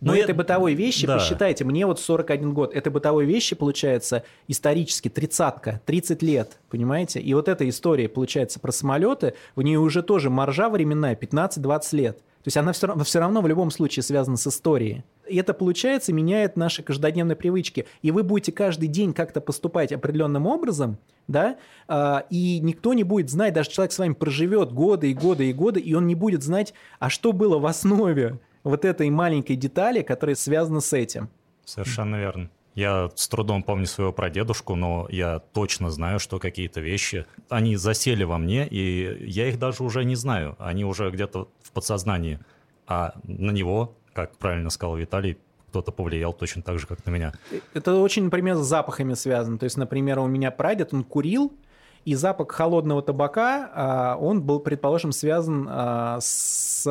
Ну, 0.00 0.14
я- 0.14 0.24
это 0.24 0.34
бытовые 0.34 0.74
вещи, 0.76 1.06
да. 1.06 1.14
посчитайте, 1.16 1.64
мне 1.64 1.86
вот 1.86 2.00
41 2.00 2.52
год, 2.52 2.74
это 2.74 2.90
бытовые 2.90 3.26
вещи, 3.26 3.54
получается, 3.54 4.24
исторически, 4.48 5.08
тридцатка, 5.08 5.80
30 5.86 6.22
лет, 6.22 6.58
понимаете? 6.70 7.20
И 7.20 7.34
вот 7.34 7.48
эта 7.48 7.68
история, 7.68 8.08
получается, 8.08 8.60
про 8.60 8.72
самолеты, 8.72 9.34
в 9.56 9.62
ней 9.62 9.76
уже 9.76 10.02
тоже 10.02 10.30
маржа 10.30 10.68
временная 10.68 11.14
15-20 11.14 11.92
лет. 11.92 12.18
То 12.18 12.46
есть 12.46 12.56
она 12.56 12.72
все 12.72 12.86
равно, 12.86 13.04
все 13.04 13.20
равно 13.20 13.42
в 13.42 13.46
любом 13.48 13.70
случае 13.70 14.02
связана 14.02 14.36
с 14.38 14.46
историей. 14.46 15.04
это, 15.32 15.54
получается, 15.54 16.12
меняет 16.12 16.56
наши 16.56 16.82
каждодневные 16.82 17.36
привычки. 17.36 17.86
И 18.02 18.10
вы 18.10 18.24
будете 18.24 18.50
каждый 18.50 18.88
день 18.88 19.12
как-то 19.12 19.40
поступать 19.40 19.92
определенным 19.92 20.44
образом, 20.48 20.98
да, 21.28 21.56
а, 21.86 22.24
и 22.30 22.58
никто 22.58 22.94
не 22.94 23.04
будет 23.04 23.30
знать, 23.30 23.52
даже 23.54 23.70
человек 23.70 23.92
с 23.92 23.98
вами 24.00 24.14
проживет 24.14 24.72
годы 24.72 25.08
и 25.12 25.14
годы 25.14 25.48
и 25.48 25.52
годы, 25.52 25.78
и 25.78 25.94
он 25.94 26.08
не 26.08 26.16
будет 26.16 26.42
знать, 26.42 26.74
а 26.98 27.10
что 27.10 27.32
было 27.32 27.58
в 27.60 27.66
основе 27.66 28.40
вот 28.64 28.84
этой 28.84 29.10
маленькой 29.10 29.56
детали, 29.56 30.02
которая 30.02 30.36
связана 30.36 30.80
с 30.80 30.92
этим. 30.92 31.28
Совершенно 31.64 32.16
верно. 32.16 32.50
Я 32.74 33.10
с 33.14 33.28
трудом 33.28 33.62
помню 33.62 33.86
своего 33.86 34.12
прадедушку, 34.12 34.76
но 34.76 35.06
я 35.10 35.40
точно 35.40 35.90
знаю, 35.90 36.20
что 36.20 36.38
какие-то 36.38 36.80
вещи, 36.80 37.26
они 37.48 37.76
засели 37.76 38.24
во 38.24 38.38
мне, 38.38 38.66
и 38.66 39.26
я 39.26 39.48
их 39.48 39.58
даже 39.58 39.82
уже 39.82 40.04
не 40.04 40.14
знаю. 40.14 40.56
Они 40.58 40.84
уже 40.84 41.10
где-то 41.10 41.48
в 41.62 41.72
подсознании. 41.72 42.38
А 42.86 43.14
на 43.24 43.50
него, 43.50 43.96
как 44.12 44.36
правильно 44.36 44.70
сказал 44.70 44.96
Виталий, 44.96 45.36
кто-то 45.68 45.92
повлиял 45.92 46.32
точно 46.32 46.62
так 46.62 46.78
же, 46.78 46.86
как 46.86 47.04
на 47.06 47.10
меня. 47.10 47.32
Это 47.74 47.94
очень, 47.94 48.24
например, 48.24 48.56
с 48.56 48.66
запахами 48.66 49.14
связано. 49.14 49.58
То 49.58 49.64
есть, 49.64 49.76
например, 49.76 50.18
у 50.18 50.26
меня 50.26 50.50
прадед, 50.50 50.92
он 50.92 51.04
курил, 51.04 51.52
и 52.04 52.14
запах 52.14 52.50
холодного 52.52 53.02
табака, 53.02 53.70
а, 53.74 54.16
он 54.18 54.42
был, 54.42 54.60
предположим, 54.60 55.12
связан 55.12 55.66
а, 55.68 56.18
с 56.20 56.86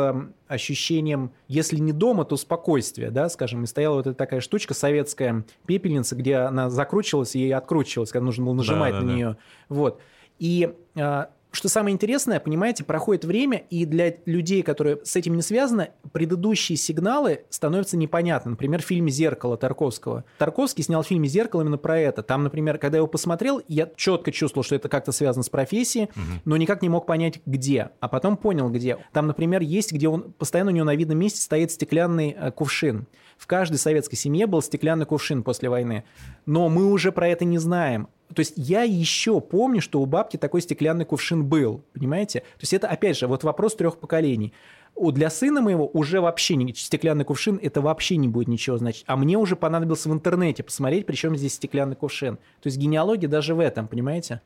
ощущением, 0.48 1.32
если 1.48 1.78
не 1.78 1.92
дома, 1.92 2.26
то 2.26 2.38
спокойствия, 2.38 3.10
да, 3.10 3.28
скажем. 3.30 3.64
И 3.64 3.68
стояла 3.68 3.96
вот 3.96 4.08
эта 4.08 4.16
такая 4.16 4.40
штучка 4.40 4.74
советская, 4.74 5.46
пепельница, 5.66 6.16
где 6.16 6.36
она 6.36 6.70
закручивалась 6.70 7.36
и 7.36 7.52
откручивалась, 7.52 8.12
когда 8.12 8.26
нужно 8.26 8.46
было 8.46 8.54
нажимать 8.54 8.94
да, 8.94 9.00
да, 9.00 9.06
на 9.06 9.12
нее. 9.12 9.38
Вот. 9.68 10.00
И 10.38 10.74
а, 10.96 11.30
что 11.52 11.68
самое 11.68 11.94
интересное, 11.94 12.40
понимаете, 12.40 12.84
проходит 12.84 13.26
время, 13.26 13.64
и 13.70 13.86
для 13.86 14.16
людей, 14.26 14.62
которые 14.62 15.00
с 15.04 15.16
этим 15.16 15.36
не 15.36 15.42
связаны, 15.42 15.90
предыдущие 16.12 16.78
сигналы 16.78 17.42
становятся 17.50 17.98
непонятны. 17.98 18.52
Например, 18.52 18.82
в 18.82 18.86
фильме 18.86 19.12
«Зеркало» 19.12 19.58
Тарковского. 19.58 20.26
Тарковский 20.38 20.84
снял 20.84 21.04
фильм 21.04 21.26
«Зеркало» 21.26 21.62
именно 21.62 21.80
про 21.80 21.98
это. 22.00 22.22
Там, 22.22 22.44
например, 22.44 22.78
когда 22.78 22.98
я 22.98 23.00
его 23.00 23.08
посмотрел, 23.08 23.62
я 23.68 23.90
четко 23.96 24.32
чувствовал, 24.32 24.64
что 24.64 24.76
это 24.76 24.90
как-то 24.90 25.12
связано 25.12 25.44
с 25.44 25.50
профессией, 25.50 26.06
угу. 26.06 26.42
но 26.46 26.58
никак 26.58 26.84
не 26.84 26.90
мог 26.90 27.08
понять, 27.08 27.42
где. 27.46 27.90
А 28.00 28.08
потом 28.08 28.38
понял, 28.38 28.70
где. 28.70 28.98
Там, 29.12 29.26
например, 29.26 29.62
есть, 29.62 29.92
где 29.92 30.08
он 30.08 30.32
постоянно 30.34 30.72
у 30.72 30.74
него 30.76 30.86
на 30.86 30.96
видном 30.96 31.18
месте 31.18 31.42
стоит 31.42 31.72
стеклянный 31.72 32.36
э, 32.40 32.52
кувшин. 32.52 33.08
В 33.38 33.48
каждой 33.48 33.78
советской 33.78 34.18
семье 34.18 34.46
был 34.46 34.62
стеклянный 34.62 35.06
кувшин 35.06 35.44
после 35.44 35.70
войны. 35.70 36.04
Но 36.46 36.70
мы 36.70 36.92
уже 36.92 37.12
про 37.12 37.28
это 37.28 37.46
не 37.46 37.58
знаем. 37.58 38.08
То 38.34 38.42
есть 38.42 38.54
я 38.56 38.84
еще 38.84 39.42
помню, 39.42 39.82
что 39.82 40.02
у 40.02 40.06
бабки 40.06 40.38
такой 40.38 40.62
стеклянный 40.62 41.06
кувшин 41.06 41.46
был, 41.46 41.82
понимаете? 41.94 42.42
То 42.42 42.62
есть 42.62 42.74
это, 42.74 42.88
опять 42.88 43.18
же, 43.18 43.28
вот 43.28 43.44
вопрос 43.44 43.76
трех 43.76 43.98
поколений. 43.98 44.54
Для 44.96 45.30
сына 45.30 45.62
моего 45.62 45.88
уже 45.88 46.22
вообще 46.22 46.56
не, 46.56 46.74
стеклянный 46.74 47.26
кувшин, 47.26 47.60
это 47.62 47.82
вообще 47.82 48.18
не 48.18 48.28
будет 48.28 48.48
ничего 48.48 48.78
значить. 48.78 49.04
А 49.08 49.16
мне 49.16 49.38
уже 49.38 49.56
понадобилось 49.56 50.06
в 50.06 50.14
интернете 50.14 50.62
посмотреть, 50.62 51.06
причем 51.06 51.36
здесь 51.36 51.54
стеклянный 51.54 51.96
кувшин. 51.96 52.36
То 52.62 52.68
есть 52.68 52.78
генеалогия 52.78 53.28
даже 53.28 53.56
в 53.56 53.60
этом, 53.60 53.88
понимаете? 53.88 54.42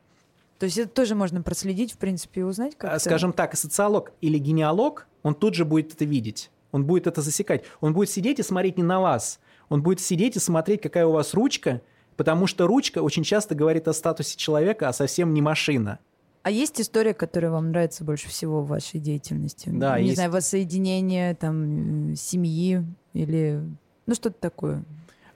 То 0.59 0.65
есть 0.65 0.77
это 0.77 0.89
тоже 0.89 1.15
можно 1.15 1.41
проследить, 1.41 1.93
в 1.93 1.97
принципе, 1.97 2.41
и 2.41 2.43
узнать 2.43 2.77
как-то? 2.77 2.99
Скажем 2.99 3.33
так, 3.33 3.55
социолог 3.57 4.13
или 4.21 4.37
генеалог, 4.37 5.07
он 5.23 5.35
тут 5.35 5.55
же 5.55 5.65
будет 5.65 5.93
это 5.93 6.05
видеть. 6.05 6.51
Он 6.71 6.85
будет 6.85 7.07
это 7.07 7.21
засекать. 7.21 7.63
Он 7.81 7.93
будет 7.93 8.09
сидеть 8.09 8.39
и 8.39 8.43
смотреть 8.43 8.77
не 8.77 8.83
на 8.83 9.01
вас. 9.01 9.39
Он 9.69 9.81
будет 9.81 9.99
сидеть 9.99 10.35
и 10.37 10.39
смотреть, 10.39 10.81
какая 10.81 11.05
у 11.05 11.11
вас 11.11 11.33
ручка, 11.33 11.81
Потому 12.15 12.47
что 12.47 12.67
ручка 12.67 12.99
очень 12.99 13.23
часто 13.23 13.56
говорит 13.56 13.88
о 13.88 13.93
статусе 13.93 14.38
человека, 14.38 14.89
а 14.89 14.93
совсем 14.93 15.34
не 15.34 15.41
машина. 15.41 15.99
А 16.43 16.52
есть 16.52 16.80
история, 16.82 17.13
которая 17.13 17.52
вам 17.52 17.69
нравится 17.69 18.04
больше 18.04 18.28
всего 18.28 18.62
в 18.62 18.67
вашей 18.67 18.99
деятельности? 18.99 19.69
Да, 19.71 19.97
Не 19.97 20.06
есть. 20.06 20.15
знаю, 20.15 20.32
воссоединение 20.32 21.36
там, 21.36 22.15
семьи 22.15 22.84
или 23.13 23.62
ну 24.06 24.13
что-то 24.13 24.36
такое. 24.39 24.84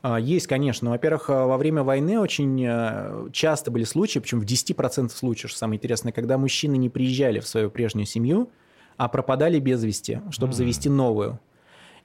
А, 0.02 0.20
есть, 0.20 0.48
конечно. 0.48 0.90
Во-первых, 0.90 1.30
а, 1.30 1.48
во 1.48 1.58
время 1.58 1.84
войны 1.84 2.20
очень 2.20 2.66
а, 2.68 3.30
часто 3.32 3.72
были 3.72 3.86
случаи, 3.86 4.20
причем 4.20 4.42
в 4.42 4.46
10% 4.46 5.10
случаев, 5.10 5.50
что 5.50 5.60
самое 5.60 5.78
интересное, 5.78 6.12
когда 6.12 6.38
мужчины 6.38 6.76
не 6.78 6.90
приезжали 6.90 7.40
в 7.40 7.48
свою 7.48 7.70
прежнюю 7.70 8.06
семью, 8.06 8.50
а 8.98 9.08
пропадали 9.08 9.60
без 9.60 9.84
вести, 9.84 10.22
чтобы 10.32 10.54
mm. 10.54 10.56
завести 10.56 10.90
новую. 10.90 11.40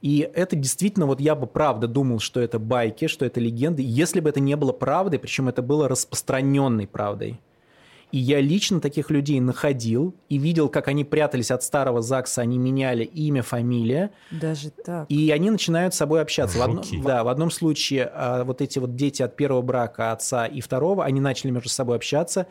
И 0.03 0.29
это 0.35 0.57
действительно, 0.57 1.07
вот 1.07 1.21
я 1.21 1.37
бы 1.37 1.47
правда 1.47 1.87
думал, 1.87 2.19
что 2.19 2.41
это 2.41 2.59
байки, 2.59 3.07
что 3.07 3.25
это 3.25 3.39
легенды, 3.39 3.83
если 3.87 4.19
бы 4.19 4.29
это 4.29 4.41
не 4.41 4.57
было 4.57 4.73
правдой, 4.73 5.21
причем 5.21 5.49
это 5.49 5.63
было 5.63 5.89
распространенной 5.89 6.89
правдой. 6.89 7.41
И 8.11 8.19
я 8.19 8.41
лично 8.41 8.79
таких 8.81 9.11
людей 9.11 9.41
находил 9.41 10.15
и 10.29 10.37
видел, 10.37 10.69
как 10.69 10.89
они 10.89 11.03
прятались 11.03 11.51
от 11.51 11.63
старого 11.63 12.03
ЗАГСа, 12.03 12.43
они 12.43 12.59
меняли 12.59 13.05
имя, 13.05 13.43
фамилия. 13.43 14.11
Даже 14.31 14.71
так. 14.71 15.07
И 15.09 15.31
они 15.31 15.51
начинают 15.51 15.95
с 15.95 15.99
собой 15.99 16.21
общаться. 16.21 16.59
В 16.59 16.63
одном, 16.63 16.85
да, 17.03 17.25
в 17.25 17.29
одном 17.29 17.51
случае 17.51 18.11
а, 18.13 18.45
вот 18.45 18.61
эти 18.61 18.79
вот 18.79 18.97
дети 18.97 19.23
от 19.23 19.35
первого 19.35 19.63
брака 19.63 20.13
отца 20.13 20.47
и 20.47 20.61
второго, 20.61 21.05
они 21.05 21.21
начали 21.21 21.53
между 21.53 21.71
собой 21.71 21.97
общаться. 21.97 22.49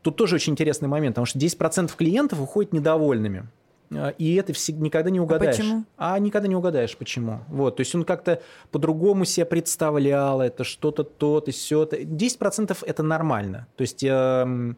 Тут 0.00 0.16
тоже 0.16 0.36
очень 0.36 0.54
интересный 0.54 0.88
момент, 0.88 1.16
потому 1.16 1.26
что 1.26 1.38
10% 1.38 1.90
клиентов 1.94 2.40
уходят 2.40 2.72
недовольными. 2.72 3.48
А, 3.90 4.10
и 4.10 4.34
это 4.34 4.52
всегда, 4.52 4.84
никогда 4.84 5.10
не 5.10 5.20
угадаешь. 5.20 5.54
А 5.54 5.58
почему? 5.58 5.84
А 5.96 6.18
никогда 6.18 6.48
не 6.48 6.56
угадаешь, 6.56 6.96
почему. 6.96 7.40
Вот, 7.48 7.76
то 7.76 7.80
есть 7.80 7.94
он 7.94 8.04
как-то 8.04 8.42
по-другому 8.70 9.24
себя 9.24 9.46
представлял, 9.46 10.40
это 10.40 10.64
что-то 10.64 11.04
то-то, 11.04 11.50
все-то. 11.50 11.96
10% 11.96 12.76
это 12.84 13.02
нормально. 13.02 13.66
То 13.76 13.82
есть 13.82 14.02
э, 14.02 14.74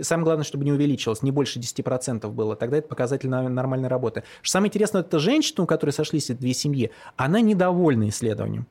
самое 0.00 0.24
главное, 0.24 0.44
чтобы 0.44 0.64
не 0.64 0.72
увеличилось, 0.72 1.22
не 1.22 1.30
больше 1.30 1.58
10% 1.58 2.28
было. 2.30 2.56
Тогда 2.56 2.78
это 2.78 2.88
показатель 2.88 3.28
нормальной 3.28 3.88
работы. 3.88 4.22
Что 4.42 4.52
самое 4.52 4.68
интересное, 4.68 5.02
это 5.02 5.18
женщина, 5.18 5.64
у 5.64 5.66
которой 5.66 5.90
сошлись 5.90 6.30
эти 6.30 6.38
две 6.38 6.54
семьи, 6.54 6.90
она 7.16 7.40
недовольна 7.40 8.08
исследованием. 8.08 8.66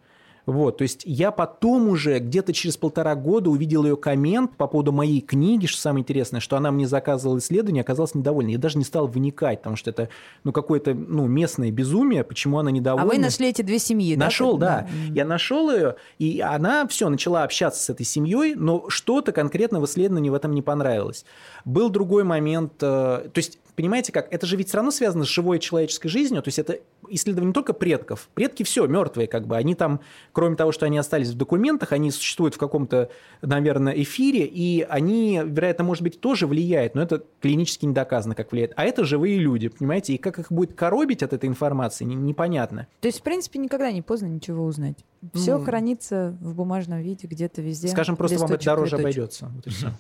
Вот, 0.46 0.78
то 0.78 0.84
есть 0.84 1.02
я 1.06 1.32
потом 1.32 1.90
уже 1.90 2.20
где-то 2.20 2.54
через 2.54 2.78
полтора 2.78 3.16
года 3.16 3.50
увидел 3.50 3.84
ее 3.84 3.98
коммент 3.98 4.56
по 4.58 4.68
поводу 4.68 4.92
моей 4.92 5.22
книги, 5.22 5.66
что 5.66 5.82
самое 5.82 6.04
интересное, 6.04 6.40
что 6.40 6.56
она 6.56 6.72
мне 6.72 6.88
заказывала 6.88 7.40
исследование, 7.40 7.82
оказалась 7.82 8.14
недовольна. 8.14 8.50
Я 8.50 8.58
даже 8.60 8.78
не 8.78 8.84
стал 8.84 9.08
вникать, 9.08 9.60
потому 9.60 9.76
что 9.76 9.90
это 9.90 10.10
ну, 10.44 10.52
какое-то 10.52 10.94
ну, 10.94 11.26
местное 11.26 11.72
безумие, 11.72 12.24
почему 12.24 12.60
она 12.60 12.70
недовольна. 12.70 13.12
А 13.12 13.16
вы 13.16 13.20
нашли 13.20 13.50
эти 13.50 13.64
две 13.64 13.80
семьи, 13.80 14.16
нашел, 14.16 14.58
да? 14.58 14.82
Нашел, 14.82 14.98
да. 15.08 15.14
Я 15.14 15.26
нашел 15.26 15.72
ее, 15.72 15.96
и 16.20 16.42
она 16.42 16.88
все, 16.88 17.10
начала 17.10 17.44
общаться 17.44 17.82
с 17.84 17.90
этой 17.90 18.06
семьей, 18.06 18.56
но 18.56 18.90
что-то 18.90 19.32
конкретно 19.32 19.80
в 19.80 19.86
исследовании 19.86 20.30
в 20.30 20.36
этом 20.36 20.54
не 20.54 20.62
понравилось. 20.62 21.26
Был 21.66 21.90
другой 21.90 22.24
момент, 22.24 22.74
э, 22.82 23.30
то 23.32 23.38
есть 23.38 23.58
понимаете 23.76 24.12
как, 24.12 24.32
это 24.34 24.46
же 24.46 24.56
ведь 24.58 24.70
все 24.70 24.78
равно 24.78 24.92
связано 24.92 25.26
с 25.26 25.28
живой 25.28 25.60
человеческой 25.60 26.10
жизнью, 26.10 26.42
то 26.42 26.48
есть 26.48 26.60
это 26.60 26.80
исследование 27.10 27.50
не 27.50 27.54
только 27.54 27.74
предков, 27.74 28.30
предки 28.34 28.64
все, 28.64 28.88
мертвые 28.88 29.28
как 29.28 29.46
бы, 29.48 29.56
они 29.58 29.76
там, 29.76 30.00
кроме 30.32 30.56
того, 30.56 30.72
что 30.72 30.86
они 30.86 30.98
остались 30.98 31.30
в 31.30 31.36
документах, 31.36 31.92
они 31.92 32.12
существуют 32.12 32.56
в 32.56 32.58
каком-то, 32.58 33.10
наверное, 33.42 33.94
эфире, 33.94 34.46
и 34.46 34.82
они, 34.82 35.42
вероятно, 35.44 35.84
может 35.84 36.04
быть, 36.04 36.20
тоже 36.20 36.48
влияют, 36.48 36.96
но 36.96 37.02
это 37.02 37.24
клинически 37.42 37.86
не 37.86 37.94
доказано, 37.94 38.36
как 38.36 38.52
влияет. 38.52 38.74
А 38.76 38.84
это 38.84 39.04
живые 39.04 39.38
люди, 39.38 39.68
понимаете, 39.68 40.14
и 40.14 40.18
как 40.18 40.40
их 40.40 40.52
будет 40.52 40.74
коробить 40.74 41.24
от 41.24 41.34
этой 41.34 41.48
информации, 41.48 42.06
непонятно. 42.06 42.88
То 43.02 43.08
есть, 43.08 43.20
в 43.20 43.24
принципе, 43.24 43.60
никогда 43.60 43.92
не 43.92 44.02
поздно 44.02 44.28
ничего 44.28 44.66
узнать. 44.66 44.98
Все 45.34 45.58
ну, 45.58 45.64
хранится 45.64 46.38
в 46.40 46.54
бумажном 46.54 47.02
виде 47.02 47.28
где-то 47.28 47.62
везде. 47.62 47.88
Скажем, 47.88 48.16
просто 48.16 48.38
вам 48.38 48.52
это 48.52 48.64
дороже 48.64 48.98
леточек. 48.98 49.00
обойдется. 49.00 49.52
Вот 49.56 49.68
и 49.68 49.70
все. 49.70 49.92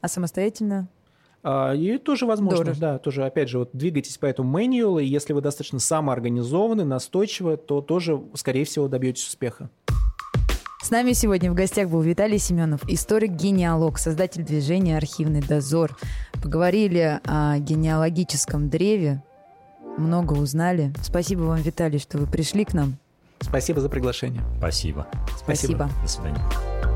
А 0.00 0.08
самостоятельно 0.08 0.88
и 1.44 1.98
тоже 1.98 2.26
возможно, 2.26 2.64
Дорого. 2.64 2.80
да, 2.80 2.98
тоже, 2.98 3.24
опять 3.24 3.48
же, 3.48 3.58
вот 3.58 3.70
двигайтесь 3.72 4.16
по 4.18 4.26
этому 4.26 4.50
мануалу, 4.50 4.98
и 4.98 5.06
если 5.06 5.32
вы 5.32 5.40
достаточно 5.40 5.78
самоорганизованы, 5.78 6.84
настойчивы, 6.84 7.56
то 7.56 7.80
тоже, 7.80 8.22
скорее 8.34 8.64
всего, 8.64 8.88
добьетесь 8.88 9.26
успеха. 9.26 9.68
С 10.82 10.90
нами 10.90 11.12
сегодня 11.12 11.50
в 11.50 11.54
гостях 11.54 11.88
был 11.88 12.02
Виталий 12.02 12.38
Семенов, 12.38 12.86
историк-генеалог, 12.88 13.98
создатель 13.98 14.42
движения 14.42 14.98
«Архивный 14.98 15.40
дозор». 15.40 15.96
Поговорили 16.42 17.20
о 17.24 17.58
генеалогическом 17.58 18.68
древе, 18.68 19.22
много 19.96 20.34
узнали. 20.34 20.92
Спасибо 21.02 21.42
вам, 21.42 21.60
Виталий, 21.60 21.98
что 21.98 22.18
вы 22.18 22.26
пришли 22.26 22.64
к 22.64 22.74
нам. 22.74 22.96
Спасибо 23.40 23.80
за 23.80 23.88
приглашение. 23.88 24.42
Спасибо. 24.58 25.06
Спасибо. 25.38 25.90
До 26.02 26.08
свидания. 26.08 26.93